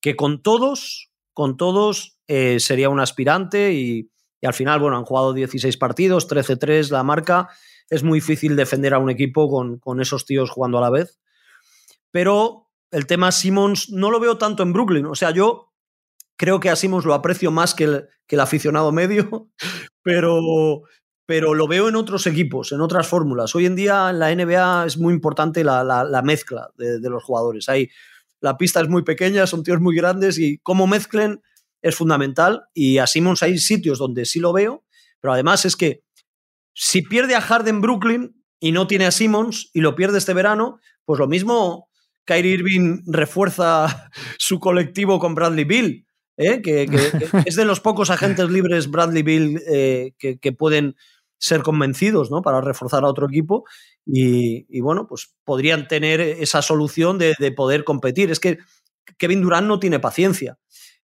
[0.00, 4.10] que con todos, con todos eh, sería un aspirante y,
[4.42, 7.48] al final, bueno, han jugado 16 partidos, 13-3 la marca.
[7.90, 11.18] Es muy difícil defender a un equipo con, con esos tíos jugando a la vez.
[12.10, 15.06] Pero el tema Simmons no lo veo tanto en Brooklyn.
[15.06, 15.72] O sea, yo
[16.36, 19.50] creo que a Simmons lo aprecio más que el, que el aficionado medio,
[20.02, 20.82] pero,
[21.26, 23.54] pero lo veo en otros equipos, en otras fórmulas.
[23.54, 27.68] Hoy en día en la NBA es muy importante la mezcla de, de los jugadores.
[27.68, 27.90] Hay,
[28.40, 31.42] la pista es muy pequeña, son tíos muy grandes y cómo mezclen
[31.82, 32.62] es fundamental.
[32.74, 34.84] Y a Simmons hay sitios donde sí lo veo,
[35.20, 36.02] pero además es que
[36.74, 40.78] si pierde a Harden Brooklyn y no tiene a Simmons y lo pierde este verano,
[41.04, 41.88] pues lo mismo
[42.24, 46.62] Kyrie Irving refuerza su colectivo con Bradley Bill, ¿eh?
[46.62, 50.96] que, que- que es de los pocos agentes libres Bradley Bill eh, que, que pueden
[51.38, 52.42] ser convencidos ¿no?
[52.42, 53.64] para reforzar a otro equipo
[54.06, 58.30] y, y, bueno, pues podrían tener esa solución de, de poder competir.
[58.30, 58.58] Es que
[59.18, 60.58] Kevin Durant no tiene paciencia,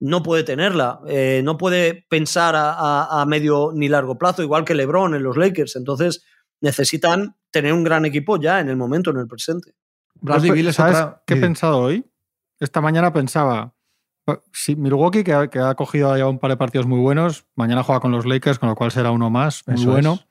[0.01, 4.65] no puede tenerla, eh, no puede pensar a, a- a medio ni largo plazo, igual
[4.65, 5.77] que LeBron en los Lakers.
[5.77, 6.25] Entonces
[6.61, 9.75] necesitan tener un gran equipo ya en el momento, en el presente.
[10.21, 11.41] Bradley ¿Sabes otra- qué he Sí.
[11.43, 12.05] pensado hoy?
[12.61, 13.75] Esta mañana pensaba,
[14.53, 17.83] si Milwaukee, que ha, que ha cogido ya un par de partidos muy buenos, mañana
[17.85, 20.15] juega con los Lakers, con lo cual será uno más, muy Eso bueno.
[20.21, 20.28] es.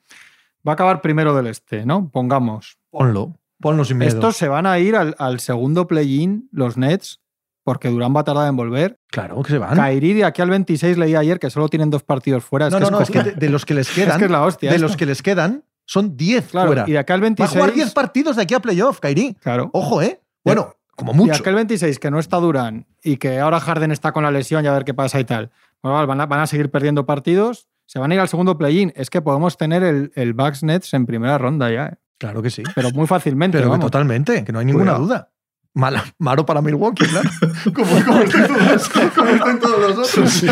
[0.67, 2.09] Va a acabar primero del este, ¿no?
[2.11, 2.77] Pongamos.
[2.89, 3.37] Ponlo.
[3.61, 4.09] Ponlo sin miedo.
[4.13, 7.21] Estos se van a ir al, al segundo play-in, los Nets,
[7.63, 8.99] porque Durán va a tardar en volver.
[9.09, 9.75] Claro que se van.
[9.75, 12.69] Kyrie de aquí al 26 leí ayer que solo tienen dos partidos fuera.
[12.69, 14.11] no, es no, que no, es que de, de los que les quedan.
[14.11, 14.87] Es que es la hostia De esto.
[14.87, 16.83] los que les quedan, son 10 Claro, fuera.
[16.87, 17.49] y de aquí al Va a 26...
[17.51, 19.33] jugar 10 partidos de aquí a playoff, Kairi.
[19.41, 19.69] Claro.
[19.73, 20.21] Ojo, ¿eh?
[20.43, 21.33] Bueno, como Y mucho.
[21.41, 24.67] aquel 26 que no está Durán y que ahora Harden está con la lesión y
[24.67, 25.49] a ver qué pasa y tal.
[25.81, 27.67] Bueno, van, a, van a seguir perdiendo partidos.
[27.87, 28.93] Se van a ir al segundo play-in.
[28.95, 31.85] Es que podemos tener el, el Bucks Nets en primera ronda ya.
[31.87, 31.95] ¿eh?
[32.19, 32.61] Claro que sí.
[32.75, 33.57] Pero muy fácilmente.
[33.57, 33.85] Pero que vamos.
[33.85, 35.03] totalmente, que no hay ninguna Cuidado.
[35.05, 35.31] duda.
[35.73, 37.29] Mala, malo para Milwaukee, claro.
[37.75, 40.43] como, como estén todos, como estén todos los otros.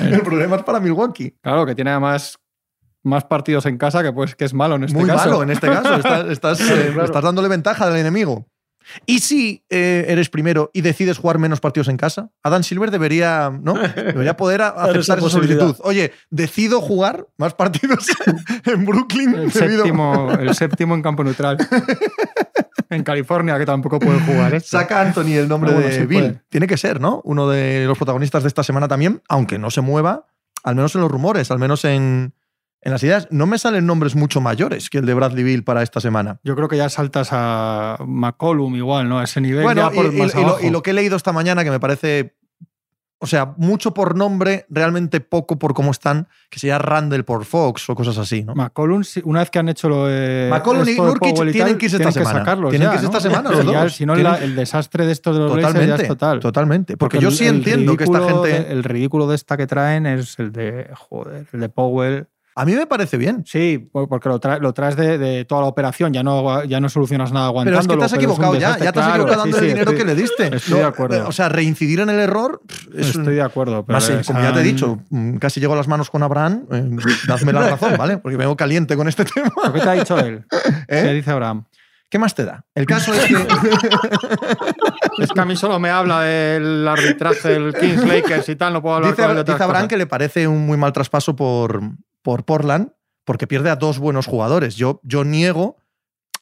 [0.00, 1.36] El problema es para Milwaukee.
[1.40, 2.36] Claro, que tiene además
[3.04, 5.24] más partidos en casa que pues que es malo en este Muy caso.
[5.30, 5.94] malo en este caso.
[5.96, 7.04] Estás, estás, eh, Claro.
[7.04, 8.48] estás dándole ventaja al enemigo.
[9.06, 12.30] ¿Y si eh, eres primero y decides jugar menos partidos en casa?
[12.42, 13.74] Adam Silver debería, ¿no?
[13.74, 15.76] debería poder aceptar esa solicitud.
[15.82, 18.06] Oye, decido jugar más partidos
[18.64, 19.34] en Brooklyn.
[19.34, 21.58] El debido- séptimo, el séptimo en campo neutral.
[22.90, 24.54] en California, que tampoco puede jugar.
[24.54, 24.78] esto.
[24.78, 26.20] Saca Anthony el nombre bueno, de sí Bill.
[26.20, 26.42] puede.
[26.48, 27.20] Tiene que ser, ¿no?
[27.24, 30.26] Uno de los protagonistas de esta semana también, aunque no se mueva,
[30.64, 32.32] al menos en los rumores, al menos en,
[32.82, 33.28] en las ideas.
[33.30, 36.38] No me salen nombres mucho mayores que el de Bradley Bill para esta semana.
[36.44, 39.18] Yo creo que ya saltas a McCollum igual, ¿no?
[39.18, 41.16] A ese nivel Bueno, ya por y, más y lo, y lo que he leído
[41.16, 42.34] esta mañana, que me parece
[43.20, 47.90] o sea, mucho por nombre, realmente poco por cómo están, que sería Randall por Fox
[47.90, 48.54] o cosas así, ¿no?
[48.54, 50.46] McCollum, una vez que han hecho lo de.
[50.48, 52.38] McCollum y Nurkic tienen tal, que irse esta semana.
[52.38, 53.22] sacarlos Tienen ya, que irse esta ¿no?
[53.22, 53.92] semana los dos.
[53.92, 56.38] Si no, Tienen- el desastre de estos de los Totalmente, ya es total.
[56.38, 56.96] totalmente.
[56.96, 58.48] Porque, yo el- sí el entiendo que esta gente...
[58.50, 60.88] de- el ridículo de esta que traen es el de.
[60.94, 62.28] Joder, el de Powell.
[62.60, 63.44] A mí me parece bien.
[63.46, 66.80] Sí, por- porque lo, trae- lo traes de, de toda la operación, ya no, ya
[66.80, 67.82] no solucionas nada Pero aguantándolo.
[67.82, 69.90] es que te has pero equivocado ya, ya te has equivocado dando sí, el dinero
[69.92, 70.56] estoy- que le diste.
[70.56, 71.28] estoy de acuerdo.
[71.28, 72.60] O sea, reincidir en el error
[72.94, 73.84] es Estoy de acuerdo.
[73.86, 76.64] Pero Más, como ya te he dicho, mm, casi llego a las manos con Abraham,
[76.72, 76.88] eh,
[77.28, 78.18] dadme la razón, ¿vale?
[78.18, 79.50] Porque vengo caliente con este tema.
[79.62, 80.44] ¿Pero ¿Qué te ha dicho él?
[80.88, 81.02] ¿Eh?
[81.04, 81.64] ¿Qué dice Abraham?
[82.10, 82.64] ¿Qué más te da?
[82.74, 83.36] El caso es que...
[85.18, 88.80] Es que a mí solo me habla del arbitraje del Kings Lakers y tal, no
[88.80, 89.88] puedo hablar dice, con él de otras dice Abraham cosas.
[89.88, 91.80] que le parece un muy mal traspaso por,
[92.28, 92.92] por Portland
[93.24, 94.76] porque pierde a dos buenos jugadores.
[94.76, 95.78] Yo, yo niego...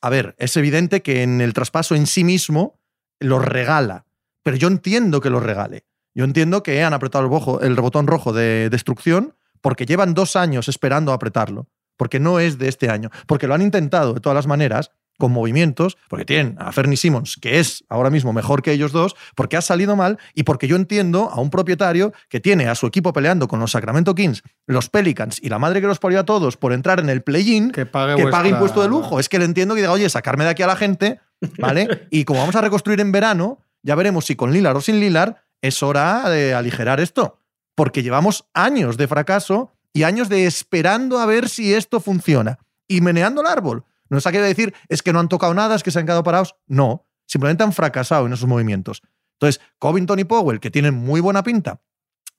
[0.00, 2.80] A ver, es evidente que en el traspaso en sí mismo
[3.20, 4.04] los regala,
[4.42, 5.86] pero yo entiendo que los regale.
[6.12, 10.66] Yo entiendo que han apretado el, el botón rojo de destrucción porque llevan dos años
[10.66, 14.48] esperando apretarlo, porque no es de este año, porque lo han intentado de todas las
[14.48, 18.92] maneras, con movimientos, porque tienen a Fernie Simmons, que es ahora mismo mejor que ellos
[18.92, 22.74] dos, porque ha salido mal y porque yo entiendo a un propietario que tiene a
[22.74, 26.20] su equipo peleando con los Sacramento Kings, los Pelicans y la madre que los parió
[26.20, 29.18] a todos por entrar en el play-in, Que pague, que vuestra- pague impuesto de lujo.
[29.20, 31.20] Es que le entiendo que diga, oye, sacarme de aquí a la gente,
[31.58, 32.06] ¿vale?
[32.10, 35.44] y como vamos a reconstruir en verano, ya veremos si con Lilar o sin Lilar,
[35.62, 37.40] es hora de aligerar esto.
[37.74, 42.58] Porque llevamos años de fracaso y años de esperando a ver si esto funciona.
[42.88, 43.84] Y meneando el árbol.
[44.08, 46.22] No se quiere decir, es que no han tocado nada, es que se han quedado
[46.22, 46.56] parados.
[46.66, 49.02] No, simplemente han fracasado en esos movimientos.
[49.38, 51.80] Entonces, Covington y Powell, que tienen muy buena pinta,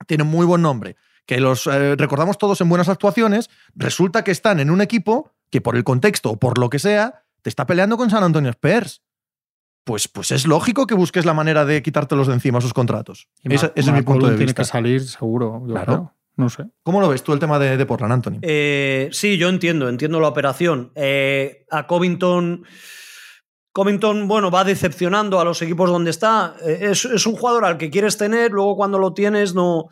[0.08, 0.96] tienen muy buen nombre,
[1.26, 5.62] que los eh, recordamos todos en buenas actuaciones, resulta que están en un equipo que
[5.62, 9.02] por el contexto o por lo que sea, te está peleando con San Antonio Spurs.
[9.84, 13.30] Pues, pues es lógico que busques la manera de quitártelos de encima sus contratos.
[13.44, 14.64] Y Ese, es mi punto de tiene vista.
[14.64, 15.86] que salir seguro, yo Claro.
[15.86, 16.14] creo.
[16.38, 16.66] No sé.
[16.84, 18.40] ¿Cómo lo ves tú el tema de, de Portland, Anthony?
[18.42, 20.92] Eh, sí, yo entiendo, entiendo la operación.
[20.96, 22.64] Eh, a Covington.
[23.72, 26.56] Covington, bueno, va decepcionando a los equipos donde está.
[26.66, 29.90] Eh, es, es un jugador al que quieres tener, luego cuando lo tienes no,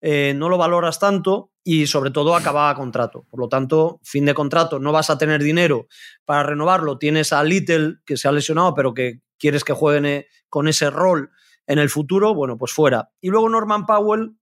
[0.00, 3.26] eh, no lo valoras tanto y sobre todo acaba contrato.
[3.28, 5.88] Por lo tanto, fin de contrato, no vas a tener dinero
[6.24, 6.98] para renovarlo.
[6.98, 10.90] Tienes a Little, que se ha lesionado, pero que quieres que jueguen eh, con ese
[10.90, 11.30] rol
[11.66, 13.10] en el futuro, bueno, pues fuera.
[13.20, 14.36] Y luego Norman Powell,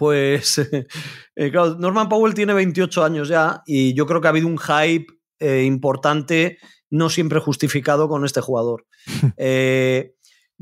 [0.00, 0.56] pues
[1.36, 4.56] eh, claro, Norman Powell tiene 28 años ya y yo creo que ha habido un
[4.56, 6.56] hype eh, importante,
[6.88, 8.86] no siempre justificado con este jugador.
[9.36, 10.14] Eh,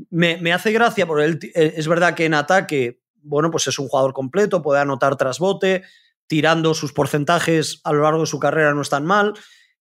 [0.09, 3.87] me, me hace gracia porque él es verdad que en ataque, bueno, pues es un
[3.87, 5.83] jugador completo, puede anotar tras bote,
[6.27, 9.35] tirando sus porcentajes a lo largo de su carrera no están mal.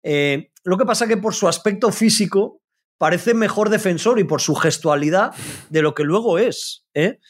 [0.02, 2.60] Eh, lo que pasa que por su aspecto físico
[2.98, 5.32] parece mejor defensor y por su gestualidad
[5.70, 6.86] de lo que luego es.
[6.94, 7.20] ¿eh?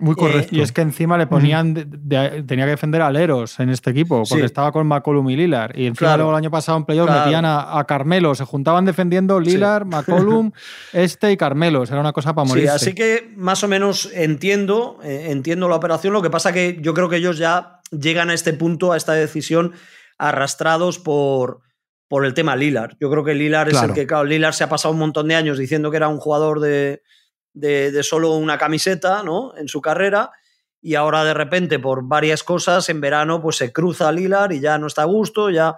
[0.00, 0.56] Muy correcto.
[0.56, 4.22] Y es que encima le ponían, de- de- tenía que defender aleros en este equipo,
[4.28, 4.46] porque Sí.
[4.46, 5.76] estaba con McCollum y Lillard.
[5.78, 6.16] Y encima Claro.
[6.22, 7.24] luego el año pasado en playoff Claro.
[7.26, 9.84] metían a, a Carmelo, se juntaban defendiendo Lillard,
[10.40, 10.52] McCollum,
[10.92, 11.84] este y Carmelo.
[11.84, 12.70] Era una cosa para Sí, morirse.
[12.74, 16.12] así que más o menos entiendo, eh, entiendo la operación.
[16.12, 19.12] Lo que pasa que yo creo que ellos ya llegan a este punto, a esta
[19.12, 19.72] decisión,
[20.18, 21.60] arrastrados por,
[22.08, 22.96] por el tema Lilar.
[23.00, 25.34] Yo creo que Lilar es el que, claro, Lilar se ha pasado un montón de
[25.34, 27.02] años diciendo que era un jugador de,
[27.52, 29.56] de, solo una camiseta, ¿no?
[29.56, 30.30] En su carrera.
[30.82, 34.60] Y ahora de repente, por varias cosas, en verano, pues se cruza a Lilar y
[34.60, 35.76] ya no está a gusto, ya.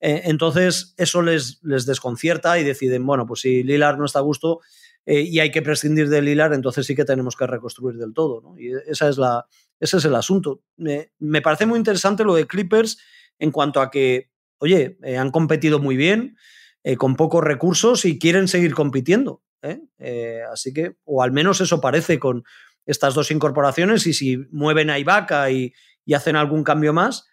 [0.00, 4.22] eh, entonces, eso les, les desconcierta y deciden, bueno, pues si Lilar no está a
[4.22, 4.60] gusto,
[5.04, 8.40] eh, y hay que prescindir de Lilar, entonces sí que tenemos que reconstruir del todo.
[8.40, 8.58] ¿no?
[8.58, 9.46] Y esa es la,
[9.80, 10.62] ese es el asunto.
[10.76, 12.98] Me, me parece muy interesante lo de Clippers
[13.38, 16.36] en cuanto a que, oye, eh, han competido muy bien,
[16.84, 19.42] eh, con pocos recursos y quieren seguir compitiendo.
[19.62, 19.80] ¿Eh?
[19.98, 22.44] Eh, así que, o al menos eso parece con
[22.86, 25.72] estas dos incorporaciones y si mueven a Ibaka y,
[26.14, 27.26] hacen algún cambio más,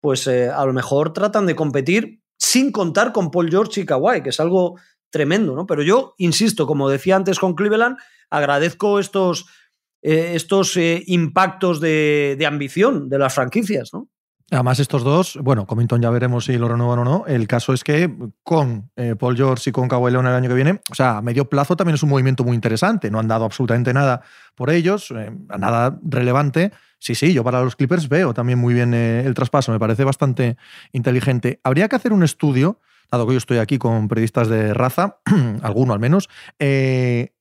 [0.00, 4.22] pues eh, a lo mejor tratan de competir sin contar con Paul George y Kawhi,
[4.22, 4.78] que es algo
[5.10, 5.64] tremendo, ¿no?
[5.64, 7.96] Pero yo, insisto, como decía antes con Cleveland,
[8.28, 9.46] agradezco estos,
[10.02, 14.10] estos impactos de, de ambición de las franquicias, ¿no?
[14.50, 17.24] Además, estos dos, bueno, Covington ya veremos si lo renovan o no.
[17.26, 20.54] El caso es que con eh, Paul George y con Kawhi Leonard el año que
[20.54, 23.10] viene, o sea, a medio plazo también es un movimiento muy interesante.
[23.10, 24.22] No han dado absolutamente nada
[24.54, 26.70] por ellos, eh, nada relevante.
[27.00, 30.04] Sí, sí, yo para los Clippers veo también muy bien eh, el traspaso, me parece
[30.04, 30.56] bastante
[30.92, 31.60] inteligente.
[31.64, 32.78] Habría que hacer un estudio,
[33.10, 35.18] dado que yo estoy aquí con periodistas de raza,
[35.62, 36.28] alguno al menos,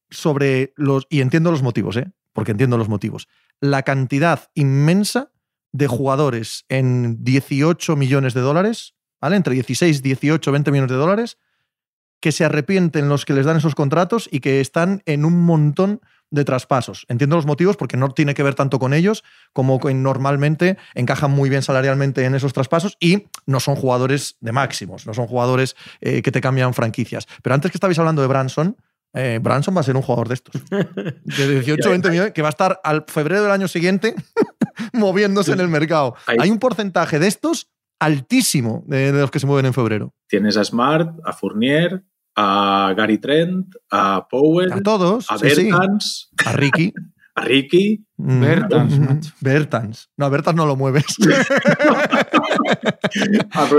[0.10, 2.12] sobre los, y entiendo los motivos, ¿eh?
[2.34, 3.28] porque entiendo los motivos,
[3.62, 5.32] la cantidad inmensa
[5.76, 9.36] de jugadores en 18 millones de dólares, ¿vale?
[9.36, 11.38] Entre 16, 18, 20 millones de dólares,
[12.22, 16.00] que se arrepienten los que les dan esos contratos y que están en un montón
[16.32, 17.06] de traspasos.
[17.10, 21.32] Entiendo los motivos porque no tiene que ver tanto con ellos como con normalmente encajan
[21.32, 25.76] muy bien salarialmente en esos traspasos y no son jugadores de máximos, no son jugadores
[26.00, 27.28] eh, que te cambian franquicias.
[27.44, 28.78] Pero antes que estabais hablando de Branson,
[29.16, 30.62] eh, Branson va a ser un jugador de estos.
[30.70, 34.16] De 18 20 millones, que va a estar al febrero del año siguiente
[34.94, 36.16] moviéndose en el mercado.
[36.28, 40.14] Hay un porcentaje de estos altísimo de, de los que se mueven en febrero.
[40.28, 42.04] Tienes a Smart, a Fournier,
[42.36, 45.32] a Gary Trent, a Powell, A todos.
[45.32, 45.70] a sí,
[46.46, 46.94] A Ricky.
[47.36, 48.06] a Ricky.
[48.18, 49.32] Mm, Bertans, mm, macho.
[49.42, 50.10] Bertans.
[50.18, 51.06] No, a Bertans no lo mueves.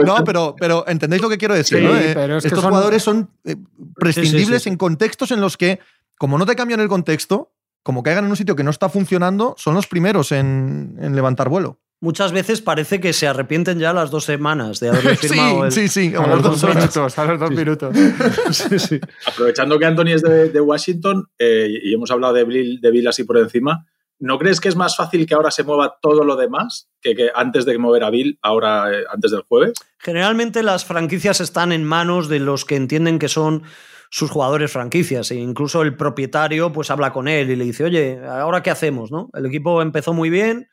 [0.05, 1.97] no, pero, pero entendéis lo que quiero decir, Sí, ¿no?
[1.97, 3.57] Eh, pero es que Estos son- jugadores son eh,
[3.97, 4.69] prescindibles sí.
[4.69, 5.79] en contextos en los que,
[6.19, 7.53] como no te cambian el contexto,
[7.83, 11.49] como caigan en un sitio que no está funcionando, son los primeros en, en levantar
[11.49, 11.79] vuelo.
[12.01, 15.73] Muchas veces parece que se arrepienten ya las dos semanas de haber firmado el...
[15.73, 17.97] sí, sí, A los dos minutos, a los dos minutos.
[18.51, 19.01] Sí, sí.
[19.27, 23.09] Aprovechando que Anthony es de, de Washington eh, y hemos hablado de Bill, de Bill
[23.09, 23.87] así por encima,
[24.19, 27.31] ¿no crees que es más fácil que ahora se mueva todo lo demás que, que
[27.35, 29.73] antes de mover a Bill, ahora eh, antes del jueves?
[29.99, 33.63] Generalmente las franquicias están en manos de los que entienden que son
[34.11, 35.31] sus jugadores franquicias.
[35.31, 39.11] E incluso el propietario pues habla con él y le dice, oye, ¿ahora qué hacemos?
[39.11, 39.31] ¿no?
[39.35, 40.69] El equipo empezó muy bien,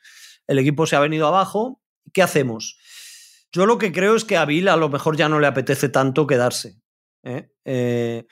[0.46, 1.80] el equipo se ha venido abajo,
[2.12, 2.78] ¿qué hacemos?
[3.52, 5.88] Yo lo que creo es que a Bill a lo mejor ya no le apetece
[5.88, 6.80] tanto quedarse.
[7.22, 7.50] ¿eh?
[7.64, 8.26] Eh,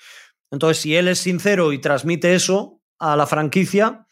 [0.50, 4.06] entonces, si él es sincero y transmite eso a la franquicia,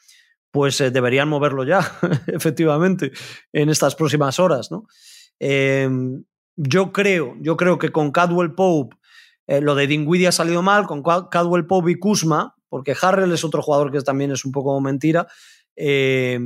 [0.52, 1.80] pues eh, deberían moverlo ya,
[2.28, 3.12] efectivamente,
[3.52, 4.86] en estas próximas horas, ¿no?
[5.38, 5.88] Eh,
[6.56, 8.96] yo creo, yo creo que con Cadwell Pope
[9.62, 13.42] lo de Dingwiddie ha salido mal, con Ca- Cadwell Pope y Kuzma, porque Harrell es
[13.42, 15.26] otro jugador que también es un poco mentira,
[15.74, 16.38] eh,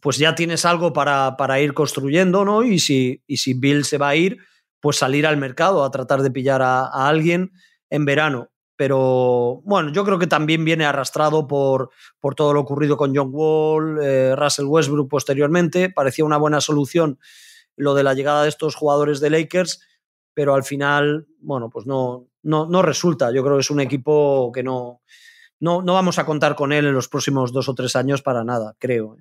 [0.00, 2.62] pues ya tienes algo para, para ir construyendo, ¿no?
[2.62, 4.38] Y si, y si Bill se va a ir,
[4.80, 7.52] pues salir al mercado a tratar de pillar a, alguien
[7.90, 8.50] en verano.
[8.76, 11.90] Pero bueno, yo creo que también viene arrastrado por,
[12.20, 15.90] por todo lo ocurrido con John Wall, eh, Russell Westbrook posteriormente.
[15.90, 17.18] Parecía una buena solución
[17.74, 19.80] lo de la llegada de estos jugadores de Lakers,
[20.34, 23.32] pero al final, bueno, pues no, no, no resulta.
[23.32, 25.00] Yo creo que es un equipo que no,
[25.60, 28.44] no, no vamos a contar con él en los próximos dos o tres años para
[28.44, 29.16] nada, creo.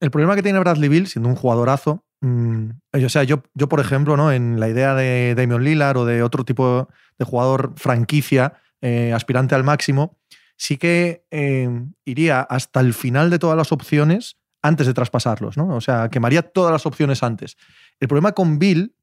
[0.00, 3.80] El problema que tiene Bradley Bill, siendo un jugadorazo, mm, o sea, yo, yo, por
[3.80, 4.32] ejemplo, ¿no?
[4.32, 6.88] en la idea de Damian Lillard o de otro tipo
[7.18, 10.18] de jugador franquicia, eh, aspirante al máximo,
[10.56, 11.68] sí que eh,
[12.04, 15.74] iría hasta el final de todas las opciones antes de traspasarlos, ¿no?
[15.74, 17.56] O sea, quemaría todas las opciones antes.
[18.00, 18.94] El problema con Bill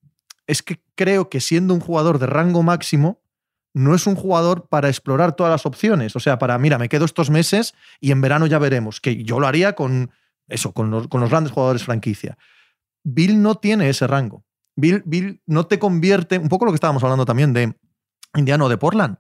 [0.48, 3.22] es que creo que siendo un jugador de rango máximo,
[3.74, 6.16] no es un jugador para explorar todas las opciones.
[6.16, 9.00] O sea, para, mira, me quedo estos meses y en verano ya veremos.
[9.00, 10.12] Que yo lo haría con
[10.52, 12.38] eso, con los, grandes jugadores franquicia.
[13.04, 14.46] Bill no tiene ese rango.
[14.76, 17.76] Bill, Bill no te convierte, un poco lo que estábamos hablando también de
[18.36, 19.18] Indiano de Portland,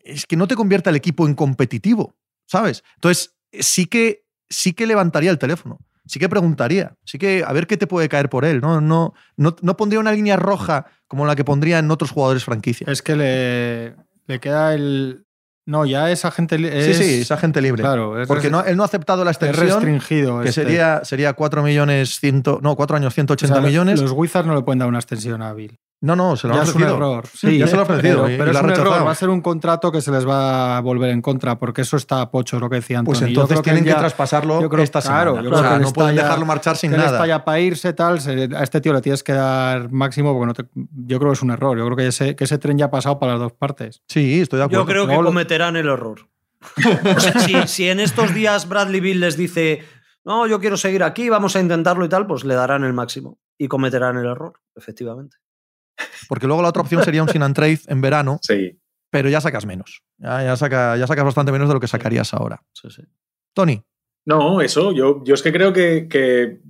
[0.00, 2.84] es que no te convierte al equipo en competitivo, ¿sabes?
[2.96, 7.66] Entonces, sí que, sí que levantaría el teléfono, sí que preguntaría, sí que a ver
[7.66, 8.80] qué te puede caer por él, ¿no?
[8.80, 12.86] No, no, no pondría una línea roja como la que pondría en otros jugadores franquicia.
[12.90, 13.96] Es que le,
[14.26, 15.26] le queda el.
[15.68, 16.82] No, ya es agente libre.
[16.82, 17.82] Sí, sí, es agente libre.
[17.82, 20.40] Claro, es Porque no, él no ha aceptado la es extensión, restringido.
[20.40, 20.62] que este.
[20.64, 24.00] sería, sería 4 millones, ciento, no, 4 años, 180 O sea, millones.
[24.00, 25.78] Los Wizards no le pueden dar una extensión a Bill.
[26.00, 26.96] No, no, se lo ya han es un ofrecido.
[26.96, 27.26] error.
[27.34, 28.22] Sí, ya se lo ha ofrecido.
[28.22, 29.06] Pero, y- pero y lo es un error.
[29.06, 31.96] Va a ser un contrato que se les va a volver en contra, porque eso
[31.96, 33.18] está a pocho, lo que decía Antonio.
[33.18, 35.42] Pues Yo entonces creo tienen que, ya- traspasarlo yo creo- esta claro, semana.
[35.42, 37.10] yo o creo sea, que él no pueden ya- dejarlo marchar sin que nada.
[37.10, 38.20] está ya para irse, tal.
[38.20, 40.66] se- a este tío le tienes que dar máximo, porque no te-
[41.06, 41.76] yo creo que es un error.
[41.76, 44.02] Yo creo que ese, que ese tren ya ha pasado para las dos partes.
[44.06, 44.82] Sí, estoy de acuerdo.
[44.84, 46.28] Yo creo que cometerán el error.
[47.16, 49.82] O sea, si, si en estos días Bradley Bill les dice,
[50.24, 53.38] no, yo quiero seguir aquí, vamos a intentarlo y tal, pues le darán el máximo
[53.56, 55.36] y cometerán el error, efectivamente.
[56.28, 58.78] Porque luego la otra opción sería un sin and trade en verano, Sí.
[59.10, 60.02] pero ya sacas menos.
[60.18, 62.62] Ya, ya, saca- ya sacas bastante menos de lo que sacarías ahora.
[62.72, 63.02] Sí, sí.
[63.54, 63.82] Tony,
[64.26, 66.60] No, eso, yo, yo es que creo que, que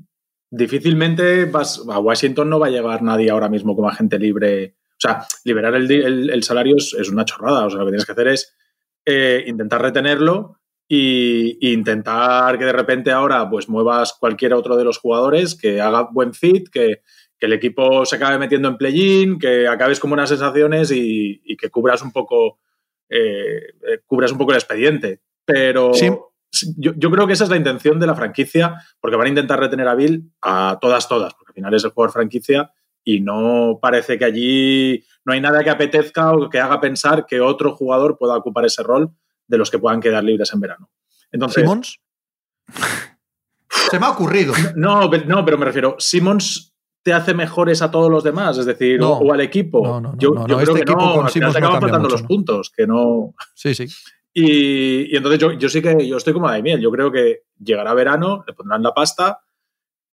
[0.51, 4.77] difícilmente vas, a Washington no va a llegar nadie ahora mismo como agente libre.
[4.93, 7.67] O sea, liberar el, el- el salario es, es una chorrada.
[7.67, 8.55] O sea, lo que tienes que hacer es
[9.07, 10.59] eh, intentar retenerlo
[10.89, 15.81] y, y intentar que de repente ahora pues muevas cualquier otro de los jugadores que
[15.81, 17.03] haga buen fit, que,
[17.39, 21.57] que el equipo se acabe metiendo en play-in, que acabes con buenas sensaciones y, y
[21.57, 22.59] que cubras un poco
[23.09, 23.59] eh,
[23.89, 25.21] eh, cubras un poco el expediente.
[25.45, 26.11] Pero Sí.
[26.77, 29.59] yo, yo creo que esa es la intención de la franquicia, porque van a intentar
[29.61, 32.71] retener a Bill a todas, todas, porque al final es el jugador franquicia
[33.05, 37.41] y no parece que allí no hay nada que apetezca o que haga pensar que
[37.41, 39.11] otro jugador pueda ocupar ese rol
[39.47, 40.91] de los que puedan quedar libres en verano.
[41.33, 42.01] Entonces, Simons.
[43.71, 44.53] Se me ha ocurrido.
[44.77, 46.75] no, no, pero me refiero, Simmons
[47.09, 49.13] te hace mejores a todos los demás, es decir, No.
[49.13, 49.81] o, o al equipo.
[49.83, 51.53] No, no, no, yo no, yo no, creo este que equipo no, con al final
[51.55, 52.29] te no acaban cambia faltando mucho, los ¿no?
[52.29, 53.35] puntos, que no.
[53.55, 53.87] Sí, sí.
[54.35, 56.81] Y, y entonces yo, yo sí que yo estoy como Daimiel.
[56.83, 59.41] Yo creo que llegará verano, le pondrán la pasta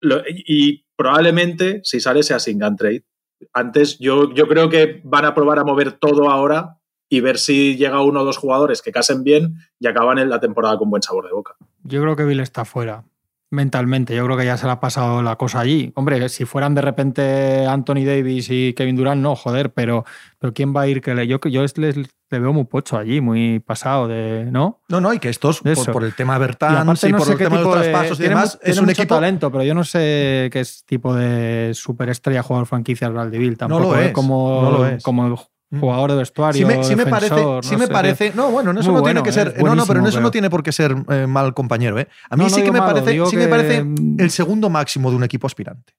[0.01, 3.05] lo- y probablemente si sale sea sin gun trade.
[3.53, 6.77] Antes yo, yo creo que van a probar a mover todo ahora
[7.07, 10.39] y ver si llega uno o dos jugadores que casen bien y acaban en la
[10.39, 11.55] temporada con buen sabor de boca.
[11.83, 13.03] Yo creo que Bill está fuera.
[13.51, 15.91] Mentalmente, yo creo que ya se le ha pasado la cosa allí.
[15.95, 20.05] Hombre, si fueran de repente Anthony Davis y Kevin Durant, no, joder, pero,
[20.37, 21.25] pero ¿quién va a ir que le.?
[21.27, 21.97] Yo, yo les, les-
[22.31, 24.45] le veo muy pocho allí, muy pasado de.
[24.51, 24.81] ¿No?
[24.87, 27.31] No, no, y que estos, por, por el tema Y Bertans aparte y, no por
[27.31, 29.15] el tema de los de- traspasos y tiene demás, tiene es un mucho equipo.
[29.15, 33.81] talento, pero yo no sé qué es tipo de superestrella jugador franquicia Bradley tampoco.
[33.95, 34.05] lo ¿eh?
[34.07, 35.01] es, como, no lo es.
[35.01, 36.59] como jugador de vestuario.
[36.59, 37.91] Sí me, sí me parece, sí no me sé.
[37.91, 38.33] parece.
[38.35, 39.61] No, bueno, en eso no tiene que ser.
[39.61, 42.07] No, no, pero en eso no tiene por qué ser eh, mal compañero, ¿eh?
[42.29, 43.85] A mí No, no sí que me malo, parece, sí me parece
[44.17, 45.93] el segundo máximo de un equipo aspirante.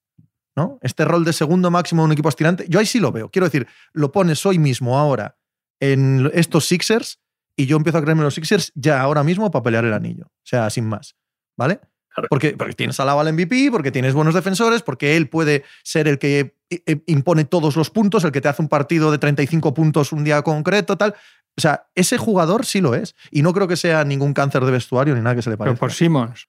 [0.57, 0.79] ¿No?
[0.83, 3.31] Este rol de segundo máximo de un equipo aspirante, yo ahí sí lo veo.
[3.31, 5.37] Quiero decir, lo pones hoy mismo, ahora,
[5.79, 7.21] en estos Sixers,
[7.57, 10.25] y yo empiezo a creerme los Sixers ya ahora mismo para pelear el anillo.
[10.27, 11.15] O sea, sin más.
[11.57, 11.81] ¿Vale?
[12.15, 12.29] Claro.
[12.29, 16.09] Porque, porque tienes a Lava al MVP, porque tienes buenos defensores, porque él puede ser
[16.09, 19.19] el que eh, eh, impone todos los puntos, el que te hace un partido de
[19.19, 21.15] 35 puntos un día concreto, tal.
[21.57, 23.15] O sea, ese jugador sí lo es.
[23.31, 25.67] Y no creo que sea ningún cáncer de vestuario ni nada que se le Pero
[25.67, 25.81] parezca.
[25.81, 26.49] por Simmons.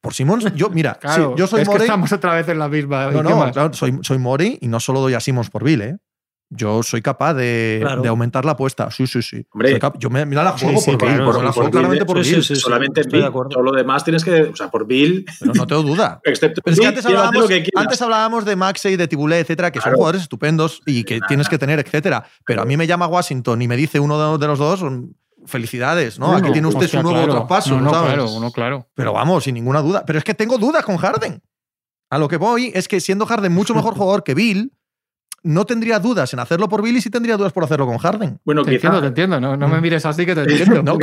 [0.00, 1.86] Por Simmons, yo, mira, sí, yo soy es que Morey.
[1.86, 3.10] estamos otra vez en la misma.
[3.10, 5.62] No, ¿y qué no, claro, soy, soy Mori y no solo doy a Simmons por
[5.64, 5.98] Bill, ¿eh?
[6.52, 8.02] Yo soy capaz de, Claro.
[8.02, 8.90] de aumentar la apuesta.
[8.90, 9.46] Sí, sí, sí.
[9.52, 9.78] Hombre.
[9.78, 11.16] Cap- yo me, mira la juego sí, por Bill.
[11.16, 11.70] claro, por, juego sí.
[11.70, 12.24] claramente por Bill.
[12.26, 12.56] sí, sí.
[12.56, 13.28] Solamente estoy de Bill.
[13.28, 13.50] acuerdo.
[13.50, 14.42] Todo lo demás tienes que.
[14.42, 15.24] O sea, por Bill.
[15.38, 16.20] Pero no tengo duda.
[16.24, 19.38] Excepto Pero es que Bill, antes hablábamos, lo que antes hablábamos de Maxey, de Tibulé,
[19.38, 21.28] etcétera, que son jugadores estupendos y que Nada.
[21.28, 22.24] tienes que tener, etcétera.
[22.44, 25.04] Pero a mí me llama Washington y me dice uno de, los dos, mm,
[25.46, 26.34] felicidades, ¿no?
[26.34, 27.32] Aquí tiene usted hostia, su nuevo claro.
[27.46, 28.08] traspaso, No, no, ¿sabes?
[28.14, 28.88] claro, uno, claro.
[28.94, 30.02] Pero vamos, sin ninguna duda.
[30.04, 31.40] Pero es que tengo dudas con Harden.
[32.10, 34.72] A lo que voy es que siendo Harden mucho mejor jugador que Bill,
[35.42, 38.38] no tendría dudas en hacerlo por Bill y sí tendría dudas por hacerlo con Harden.
[38.44, 38.88] Bueno, Te quizá.
[38.88, 39.40] entiendo, te entiendo.
[39.40, 40.82] No, no me mires así que te entiendo.
[40.82, 40.98] No,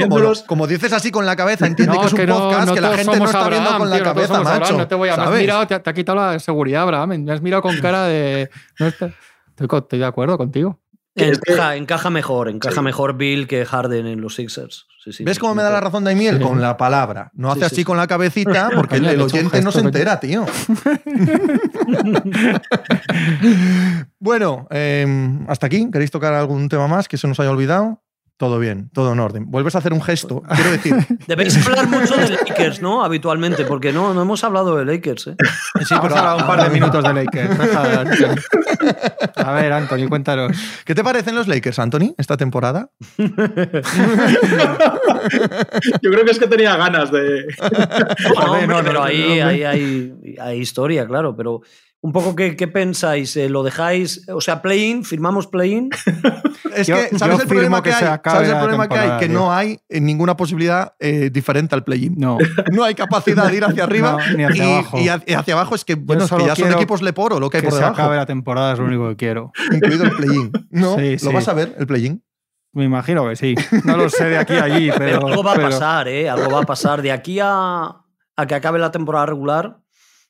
[0.45, 2.97] como, dices así con la cabeza, entiende que es un no, podcast no que la
[2.97, 4.77] gente no está viendo Abraham, con la tío, no cabeza, Abraham, macho.
[4.77, 7.17] no te voy a me has mirado, te, te ha quitado la seguridad, Abraham.
[7.23, 8.49] Me has mirado con cara de.
[8.79, 9.11] No está-
[9.59, 10.79] estoy, estoy de acuerdo contigo.
[11.15, 12.81] Que- Encaja, encaja mejor, encaja Sí.
[12.81, 14.85] mejor Bill que Harden en los Sixers.
[15.07, 16.37] Sí, sí, ¿Ves cómo me da la razón Daimiel?
[16.37, 16.43] Sí.
[16.43, 17.31] Con la palabra.
[17.33, 17.83] No hace sí, así sí.
[17.85, 20.45] con la cabecita porque el, oyente no se entera, tío.
[24.19, 25.05] bueno, eh,
[25.47, 25.89] hasta aquí.
[25.89, 28.01] ¿Queréis tocar algún tema más que se nos haya olvidado?
[28.37, 29.49] Todo bien, todo en orden.
[29.49, 30.43] Vuelves a hacer un gesto.
[30.55, 30.93] Quiero decir,
[31.25, 33.03] Debéis hablar mucho de Lakers, ¿no?
[33.03, 35.35] Habitualmente, porque no, no hemos hablado de Lakers, ¿eh?
[35.83, 37.59] sí, pero a hablar un par de minutos de Lakers.
[39.37, 40.55] A ver, Anthony, cuéntanos.
[40.85, 42.91] ¿Qué te parecen los Lakers, Anthony, esta temporada?
[43.17, 43.31] Yo
[46.11, 47.47] creo que es que tenía ganas de.
[47.59, 51.35] No, hombre, no, no, pero ahí, ahí hay, hay historia, claro.
[51.35, 51.61] Pero
[52.07, 53.35] un poco, ¿qué, qué pensáis?
[53.37, 54.27] Eh, ¿Lo dejáis?
[54.29, 55.89] O sea, play-in, firmamos play-in.
[56.75, 58.11] Es Yo- que, ¿sabes yo el problema que, que se hay?
[58.11, 59.19] acabe ¿Sabes el la problema que hay?
[59.19, 62.15] Que no hay eh, ninguna posibilidad eh, diferente al play-in.
[62.17, 62.37] No.
[62.71, 64.99] No hay capacidad de ir hacia arriba No, ni hacia y, abajo.
[64.99, 67.49] y ha- y hacia abajo es que, bueno, es que ya son equipos leporo lo
[67.49, 69.51] que hay Que por se debajo, acabe la temporada es lo único que quiero.
[69.71, 70.51] incluido el play-in.
[70.69, 71.33] No, Sí, lo sí.
[71.33, 72.23] vas a ver, el play-in.
[72.73, 73.55] Me imagino que sí.
[73.85, 75.19] No lo sé de aquí a allí, pero.
[75.21, 76.29] Pero algo va a pero- pasar, ¿eh?
[76.29, 77.01] Algo va a pasar.
[77.01, 77.85] De aquí a,
[78.35, 79.79] a que acabe la temporada regular,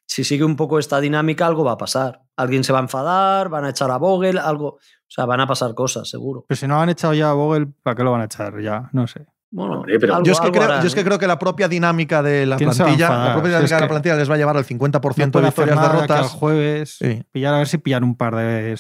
[0.08, 2.22] si sigue un poco esta dinámica, algo va a pasar.
[2.36, 4.68] Alguien se va a enfadar, van a echar a Vogel, algo.
[4.70, 4.80] O
[5.10, 6.46] sea, van a pasar cosas, seguro.
[6.48, 8.90] Pero si no han echado ya a Vogel, ¿para qué lo van a echar ya?
[8.94, 9.26] No sé.
[9.52, 11.06] Bueno, Hombre, pero- algo- Yo es, que creo, harán, yo es que ¿eh?
[11.06, 13.76] creo que la propia dinámica de la ¿Quién se va a plantilla, la propia dinámica
[13.76, 16.32] de la plantilla les va a llevar al 50% No de victorias derrotas.
[16.32, 16.98] jueves.
[17.00, 17.24] Sí.
[17.32, 18.78] Pillar a ver si pillan un par de,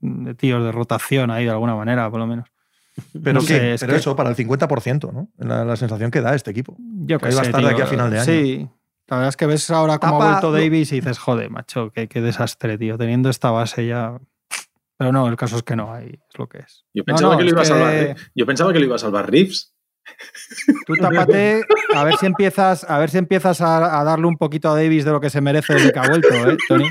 [0.00, 2.48] de tíos de rotación ahí de alguna manera, por lo menos.
[3.12, 5.28] Pero, No es Pero que- eso, para el 50%, ¿no?
[5.38, 6.76] La, la sensación que da este equipo.
[6.78, 8.24] Yo Que que ahí va a estar de aquí a final de año.
[8.24, 8.68] Sí.
[9.08, 11.90] La verdad es que ves ahora cómo Tapa- ha vuelto Davis y dices, joder, macho,
[11.92, 12.98] qué, qué desastre, tío.
[12.98, 14.18] Teniendo esta base ya.
[14.98, 16.84] Pero no, el caso es que no, ahí es lo que es.
[16.94, 17.94] Yo pensaba no, que lo iba a que salvar.
[17.94, 18.14] ¿eh?
[18.34, 19.72] Yo pensaba que lo iba a salvar Reeves.
[20.86, 21.62] Tú tápate,
[21.94, 25.04] a ver si empiezas, a ver si empiezas a, a darle un poquito a Davis
[25.04, 26.88] de lo que se merece desde que ha vuelto, ¿eh, Tony?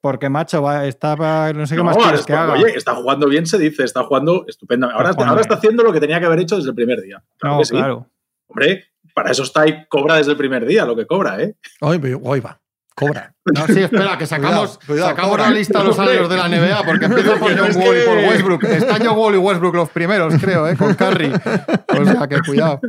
[0.00, 1.16] Porque, macho, va, está,
[1.54, 2.52] no sé qué No, más quieres que está- haga.
[2.52, 4.96] Oye, está jugando bien, se dice, está jugando estupendamente.
[4.98, 7.22] Ahora, Está ahora haciendo lo que tenía que haber hecho desde el primer día.
[7.38, 7.74] Claro no, que sí.
[7.74, 8.06] claro.
[8.48, 8.84] Hombre,
[9.14, 11.54] para eso está ahí, cobra desde el primer día lo que cobra, ¿eh?
[11.80, 12.60] Hoy, hoy va,
[12.94, 13.32] cobra.
[13.54, 16.48] No, sí, espera, que sacamos, Cuidado, cuidado, sacamos la lista de los salarios de la
[16.48, 18.64] NBA, porque empieza por John Wall y por Westbrook.
[18.64, 20.76] Está John Wall y Westbrook los primeros, creo, ¿eh?
[20.76, 21.32] con Curry.
[21.32, 22.80] O sea, que cuidado.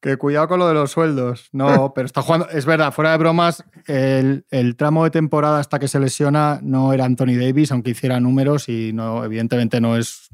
[0.00, 1.48] Que cuidado con lo de los sueldos.
[1.52, 2.48] No, pero está jugando.
[2.48, 6.92] Es verdad, fuera de bromas, el, el tramo de temporada hasta que se lesiona no
[6.92, 10.30] era Anthony Davis, aunque hiciera números y no, evidentemente no es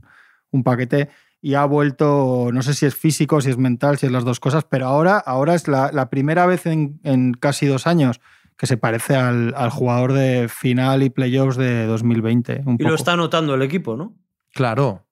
[0.53, 1.11] un paquete.
[1.41, 4.41] Y ha vuelto, no sé si es físico, si es mental, si es las dos
[4.41, 8.21] cosas, pero ahora, ahora es la, la primera vez en, en casi dos años
[8.57, 12.63] que se parece al, al jugador de final y playoffs de 2020.
[12.67, 12.89] Un Y poco.
[12.91, 14.17] lo está notando el equipo, ¿no?
[14.53, 15.07] Claro.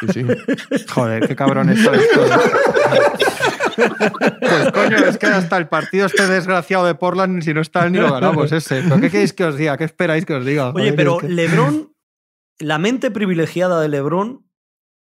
[0.00, 0.24] Sí, sí.
[0.94, 2.30] Joder, qué cabrones sois todos.
[3.76, 7.98] Pues coño, es que hasta el partido este desgraciado de Portland, si no está ni
[7.98, 8.82] lo ganamos ese.
[8.82, 9.76] ¿Pero qué queréis que os diga?
[9.76, 10.68] ¿Qué esperáis que os diga?
[10.70, 11.92] Oye, Joder, pero es que- LeBron,
[12.58, 14.44] la mente privilegiada de LeBron,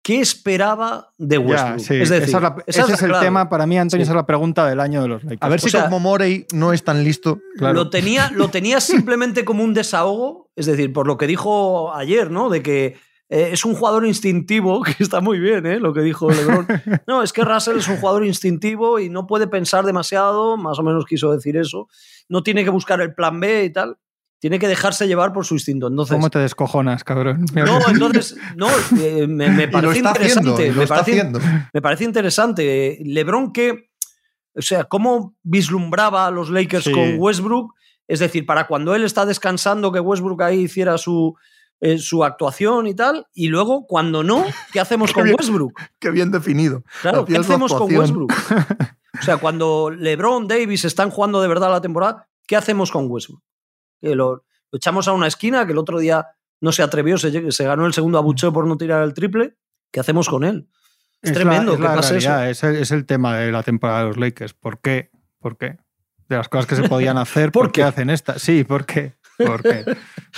[0.03, 1.79] ¿qué esperaba de Ya, Westbrook?
[1.79, 4.03] sí, es decir, esa es la- esa ese la es el tema para mí, Antonio,
[4.03, 4.09] Sí.
[4.09, 5.41] esa es la pregunta del año de los Lakers.
[5.43, 7.39] A ver O si sea- como Morey no es tan listo.
[7.57, 7.73] Claro.
[7.75, 12.31] Lo tenía, lo tenía simplemente como un desahogo, es decir, por lo que dijo ayer,
[12.31, 12.49] ¿no?
[12.49, 12.97] De que
[13.33, 15.79] eh, es un jugador instintivo, que está muy bien, ¿eh?
[15.79, 16.67] Lo que dijo LeBron.
[17.07, 20.83] No, es que Russell es un jugador instintivo y no puede pensar demasiado, más o
[20.83, 21.87] menos quiso decir eso.
[22.27, 23.97] No tiene que buscar el plan B y tal.
[24.41, 25.85] Tiene que dejarse llevar por su instinto.
[25.87, 27.45] Entonces, ¿Cómo te descojonas, cabrón?
[27.53, 28.67] no, entonces, no,
[28.99, 30.09] eh, me, parece haciendo.
[30.09, 30.65] interesante.
[30.65, 31.39] y lo me, está parece, haciendo.
[31.71, 32.97] me parece interesante.
[33.05, 33.91] LeBron que,
[34.55, 36.91] o sea, cómo vislumbraba a los Lakers Sí.
[36.91, 37.75] con Westbrook,
[38.07, 41.35] es decir, para cuando él está descansando que Westbrook ahí hiciera su,
[41.79, 45.35] eh, su actuación y tal, y luego cuando no, ¿qué hacemos con bien.
[45.39, 45.79] Westbrook?
[45.99, 46.83] Qué bien definido.
[47.03, 47.95] Claro, ¿qué hacemos con.
[47.95, 48.33] Westbrook?
[49.19, 53.43] O sea, cuando LeBron, Davis están jugando de verdad la temporada, ¿qué hacemos con Westbrook?
[54.01, 54.35] Que lo,
[54.71, 56.25] lo echamos a una esquina, que el otro día
[56.59, 59.55] no se atrevió, se, se ganó el segundo abucheo por no tirar el triple.
[59.91, 60.67] ¿Qué hacemos con él?
[61.21, 62.15] Es, tremendo es la eso.
[62.15, 64.53] Es el, es el tema de la temporada de los Lakers.
[64.53, 65.11] ¿Por qué?
[65.39, 65.77] ¿Por qué?
[66.29, 67.83] De las cosas que se podían hacer, ¿Por ¿por, qué qué?
[67.87, 68.41] hacen estas?
[68.41, 69.13] Sí, ¿por qué?
[69.37, 69.83] ¿Por qué?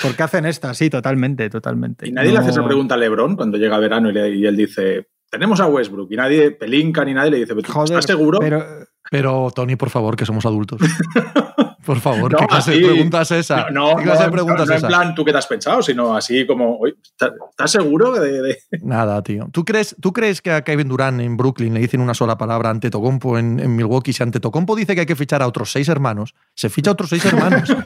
[0.01, 0.77] ¿Por qué hacen estas?
[0.77, 2.07] Sí, totalmente, totalmente.
[2.07, 4.55] Y nadie le hace esa pregunta a LeBron cuando llega verano y, le- y él
[4.57, 6.09] dice, tenemos a Westbrook.
[6.11, 8.39] Y nadie, Pelinka ni nadie le dice, "¿Pero tú Joder, ¿estás seguro?
[8.39, 8.63] Pero,
[9.11, 10.79] Pero, Tony, por favor, que somos adultos.
[11.85, 13.69] Por favor, No, ¿qué clase así- de pregunta es esa?
[13.69, 15.81] no, no, ¿Qué clase no, de no, no en plan, ¿tú qué te has pensado?
[15.81, 18.41] Sino así como, "Oye, ¿estás seguro de...?
[18.41, 19.47] de-?" Nada, tío.
[19.51, 22.69] ¿Tú crees, ¿Tú crees que a Kevin Durant en Brooklyn le dicen una sola palabra
[22.69, 24.13] ante Tocompo en, en Milwaukee?
[24.13, 26.93] Si ante Tocompo dice que hay que fichar a otros seis hermanos, se ficha a
[26.93, 27.69] otros seis hermanos.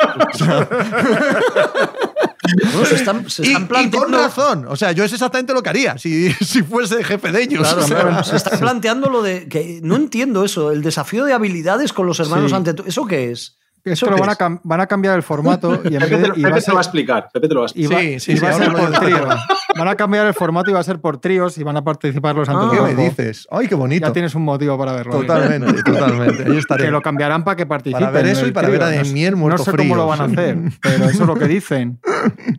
[2.71, 4.17] Bueno, se están, se y, están y con planteando.
[4.19, 4.65] razón.
[4.69, 7.59] O sea, yo es exactamente lo que haría si, si fuese jefe de ellos.
[7.61, 9.49] Claro, O sea, claro, se están planteando lo de.
[9.49, 10.71] que No entiendo eso.
[10.71, 12.55] El desafío de habilidades con los hermanos Sí.
[12.55, 12.75] ante.
[12.85, 13.57] ¿Eso qué es?
[13.83, 16.17] Es ¿Eso que lo van a, van a cambiar el formato y en vez Pepe,
[16.17, 17.29] de, te, y va Pepe a te lo va a explicar.
[17.31, 17.97] Pepe te lo va a y explicar.
[17.97, 19.37] va, Sí, sí, y sí, va a ser por.
[19.75, 22.35] Van a cambiar el formato y va a ser por tríos y van a participar
[22.35, 22.69] los Ah.
[22.73, 23.47] ¿Qué me dices?
[23.51, 24.07] ¡Ay, qué bonito!
[24.07, 25.11] Ya tienes un motivo para verlo.
[25.19, 26.43] Totalmente, totalmente.
[26.45, 26.85] Ahí estaré.
[26.85, 27.99] Que lo cambiarán para que participen.
[28.05, 30.07] Para ver eso y para ver a No sé- Demier No muerto sé cómo lo
[30.07, 31.99] van a hacer, pero eso es lo que dicen.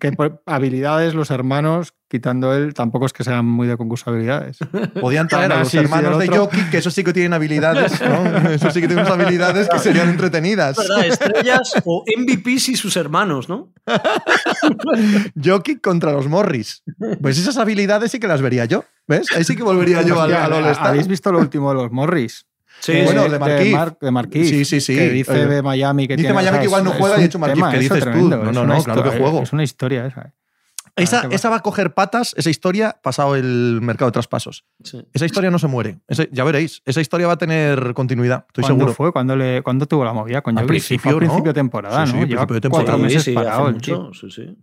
[0.01, 4.59] Que por habilidades los hermanos, quitando él, tampoco es que sean muy de concurso habilidades.
[5.01, 6.29] Podían traer a los sí, hermanos de.
[6.29, 8.51] Jokic, que eso sí que tienen habilidades, ¿no?
[8.51, 10.77] Eso sí que tienen unas habilidades que serían entretenidas.
[10.77, 11.07] ¿Verdad?
[11.07, 13.73] Estrellas o MVPs y sus hermanos, ¿no?
[15.43, 16.83] Jokic contra los Morris.
[17.21, 18.85] Pues esas habilidades sí que las vería yo.
[19.07, 19.27] ¿Ves?
[19.37, 20.89] Ahí sí que volvería yo al, al All-Star.
[20.89, 22.47] ¿Habéis visto lo último de los Morris?
[22.81, 23.73] Sí, Eh, bueno, de Markieff.
[23.75, 24.95] Mar- de Markieff, Sí, sí, sí.
[24.95, 26.99] Que dice Oye, de Miami que dice tiene- Miami o sea, que igual no es-
[26.99, 28.05] juega y ha hecho tema, ¿Qué dices tú?
[28.05, 29.43] tremendo, No, es no, una no, claro que historia, juego.
[29.43, 30.33] Es una historia esa.
[30.97, 34.65] Esa, Ah, qué esa va a coger patas, esa historia, pasado el mercado de traspasos.
[34.83, 35.01] Sí.
[35.13, 35.99] Esa historia no se muere.
[36.09, 36.83] Ese- ya veréis.
[36.85, 38.95] Esa historia va a tener continuidad, estoy ¿Cuándo seguro.
[38.95, 39.13] fue?
[39.13, 41.49] ¿Cuándo, le, ¿Cuándo tuvo la movida con Al principio, a principio ¿no?
[41.51, 42.27] de temporada, Sí, sí, ¿no?
[42.27, 43.03] Lleva principio de cuatro temporada.
[43.05, 44.57] meses Sí, sí, parado mucho, sí, sí.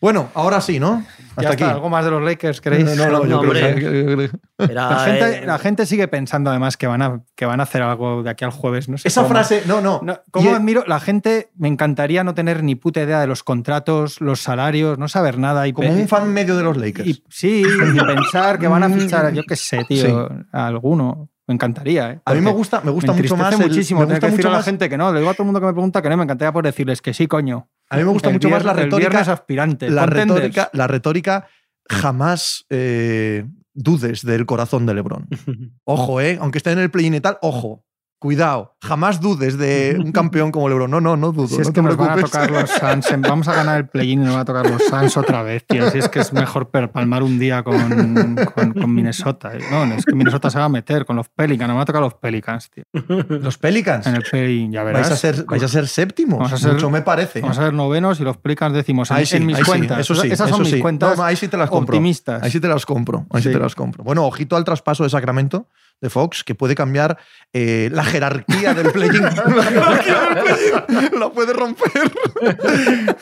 [0.00, 1.04] Bueno, ahora sí, ¿no?
[1.30, 1.64] Hasta Ya aquí.
[1.64, 2.84] ¿Algo más de los Lakers, queréis?
[2.84, 3.74] No, no, no, yo No, creo hombre.
[3.80, 4.30] que-
[4.64, 7.62] Era, La gente, eh, la gente sigue pensando además que van, a, que van a
[7.62, 8.88] hacer algo de aquí al jueves.
[8.88, 9.34] No sé Esa cómo.
[9.34, 10.00] frase, no, no.
[10.02, 10.84] No, ¿Cómo Y- admiro?
[10.86, 15.08] La gente me encantaría no tener ni puta idea de los contratos, los salarios, no
[15.08, 15.66] saber nada.
[15.68, 17.08] Y como pe- un fan medio de los Lakers.
[17.08, 20.34] y- sí, y pensar que van a fichar, yo qué sé, tío, Sí.
[20.52, 21.28] a alguno.
[21.48, 22.12] Me encantaría.
[22.12, 22.20] ¿eh?
[22.24, 23.54] a mí me gusta, me gusta me mucho más.
[23.58, 25.12] el- muchísimo me gusta que mucho a la más- gente que no.
[25.12, 27.00] Le digo a todo el mundo que me pregunta que no, me encantaría por decirles
[27.02, 27.68] que sí, coño.
[27.90, 29.08] A mí me gusta El mucho más la el retórica.
[29.10, 29.90] viernes aspirante.
[29.90, 30.30] La contenders.
[30.40, 31.46] retórica, la retórica
[31.88, 35.26] jamás eh, dudes del corazón de LeBron.
[35.84, 36.38] Ojo, ¿eh?
[36.40, 37.82] Aunque esté en el play-in y tal, ojo.
[38.20, 40.90] Cuidado, jamás dudes de un campeón como LeBron.
[40.90, 41.46] No, no, no dudo.
[41.46, 43.86] Si es no que te nos van a tocar los Suns, vamos a ganar el
[43.88, 45.88] play-in y nos van a tocar los Suns otra vez, tío.
[45.88, 49.52] Si es que es mejor palmar un día con, con- con Minnesota.
[49.70, 52.02] No, es que Minnesota se va a meter con los Pelicans, nos van a tocar
[52.02, 52.82] los Pelicans, tío.
[53.28, 54.04] Los Pelicans.
[54.08, 55.02] En el play-in, ya verás.
[55.02, 56.38] Vais a ser, vais a ser séptimos.
[56.40, 57.40] Vamos a ser- Mucho me parece.
[57.40, 59.68] Vamos a ser novenos y los Pelicans decimos en, Ahí sí, en mis ahí sí,
[59.70, 60.00] cuentas.
[60.00, 61.94] eso sí, Esas eso son mis cuentas No, ahí sí te las compro.
[61.94, 62.42] optimistas.
[62.42, 63.26] Ahí sí te las compro.
[63.30, 63.42] Ahí.
[63.42, 63.52] Sí.
[63.52, 64.02] te las compro.
[64.02, 65.68] Bueno, ojito al traspaso de Sacramento
[66.00, 67.18] de Fox, que puede cambiar
[67.52, 69.22] eh, la jerarquía del play-in.
[69.22, 71.20] la jerarquía del play-in.
[71.20, 72.12] La puede romper.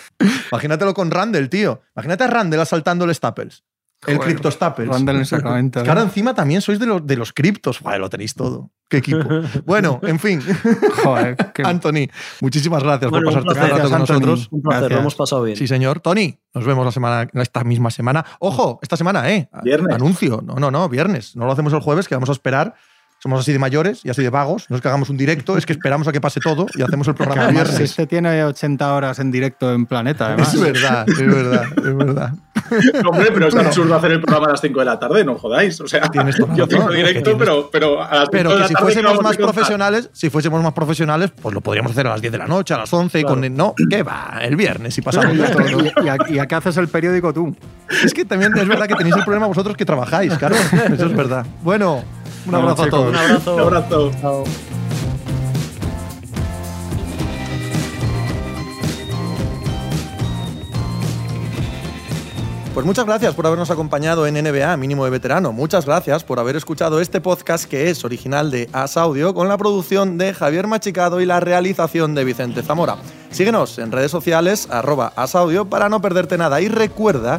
[0.52, 1.82] Imagínatelo con Randall, tío.
[1.94, 3.64] Imagínate a Randall asaltando el Staples.
[4.06, 4.88] El Joder, Crypto Staples.
[4.88, 5.78] Randall en Sacramento.
[5.80, 7.78] Es que ahora encima también sois de los, de los criptos.
[7.78, 8.70] Joder, lo tenéis todo.
[8.88, 9.24] Qué equipo.
[9.64, 10.40] Bueno, en fin.
[11.02, 12.08] Joder, qué- Anthony,
[12.40, 14.48] muchísimas gracias Bueno, por pasarte este rato con nosotros.
[14.50, 15.56] Un placer, lo hemos pasado bien.
[15.56, 16.00] Sí, señor.
[16.00, 18.24] Tony, nos vemos la semana, esta misma semana.
[18.38, 19.48] Ojo, esta semana, ¿eh?
[19.62, 19.94] Viernes.
[19.94, 20.40] Anuncio.
[20.44, 21.34] No, no, no, viernes.
[21.34, 22.74] No lo hacemos el jueves, que vamos a esperar.
[23.26, 24.66] Somos así de mayores y así de vagos.
[24.70, 27.08] No es que hagamos un directo, es que esperamos a que pase todo y hacemos
[27.08, 27.80] el programa el viernes.
[27.80, 30.54] este tiene 80 horas en directo en Planeta, además.
[30.54, 32.32] Es verdad, es verdad, es verdad.
[33.04, 35.80] Hombre, pero es absurdo hacer el programa a las 5 de la tarde, no jodáis.
[35.80, 38.68] O sea, Tienes yo tengo directo, pero, pero a las 5 Pero de que la
[38.68, 42.10] si tarde, ¿qué fuésemos más profesionales, si fuésemos más profesionales, pues lo podríamos hacer a
[42.10, 43.34] las 10 de la noche, a las 11, Claro.
[43.40, 44.38] con no, ¿qué va?
[44.40, 45.62] El viernes y pasamos de todo.
[45.62, 45.84] ¿no?
[45.84, 47.56] ¿Y, y a, y a qué haces el periódico tú?
[48.04, 50.54] Es que también es verdad que tenéis el problema vosotros que trabajáis, claro.
[50.54, 51.44] Eso es verdad.
[51.64, 52.04] Bueno,
[52.46, 53.08] un Bueno, abrazo a todos.
[53.10, 53.54] Un abrazo.
[53.54, 54.10] Un abrazo.
[54.20, 54.44] Chao.
[62.74, 65.50] Pues muchas gracias por habernos acompañado en NBA Mínimo de Veterano.
[65.50, 69.56] Muchas gracias por haber escuchado este podcast que es original de As Audio con la
[69.56, 72.96] producción de Javier Machicado y la realización de Vicente Zamora.
[73.30, 77.38] Síguenos en redes sociales arroba asaudio para no perderte nada y recuerda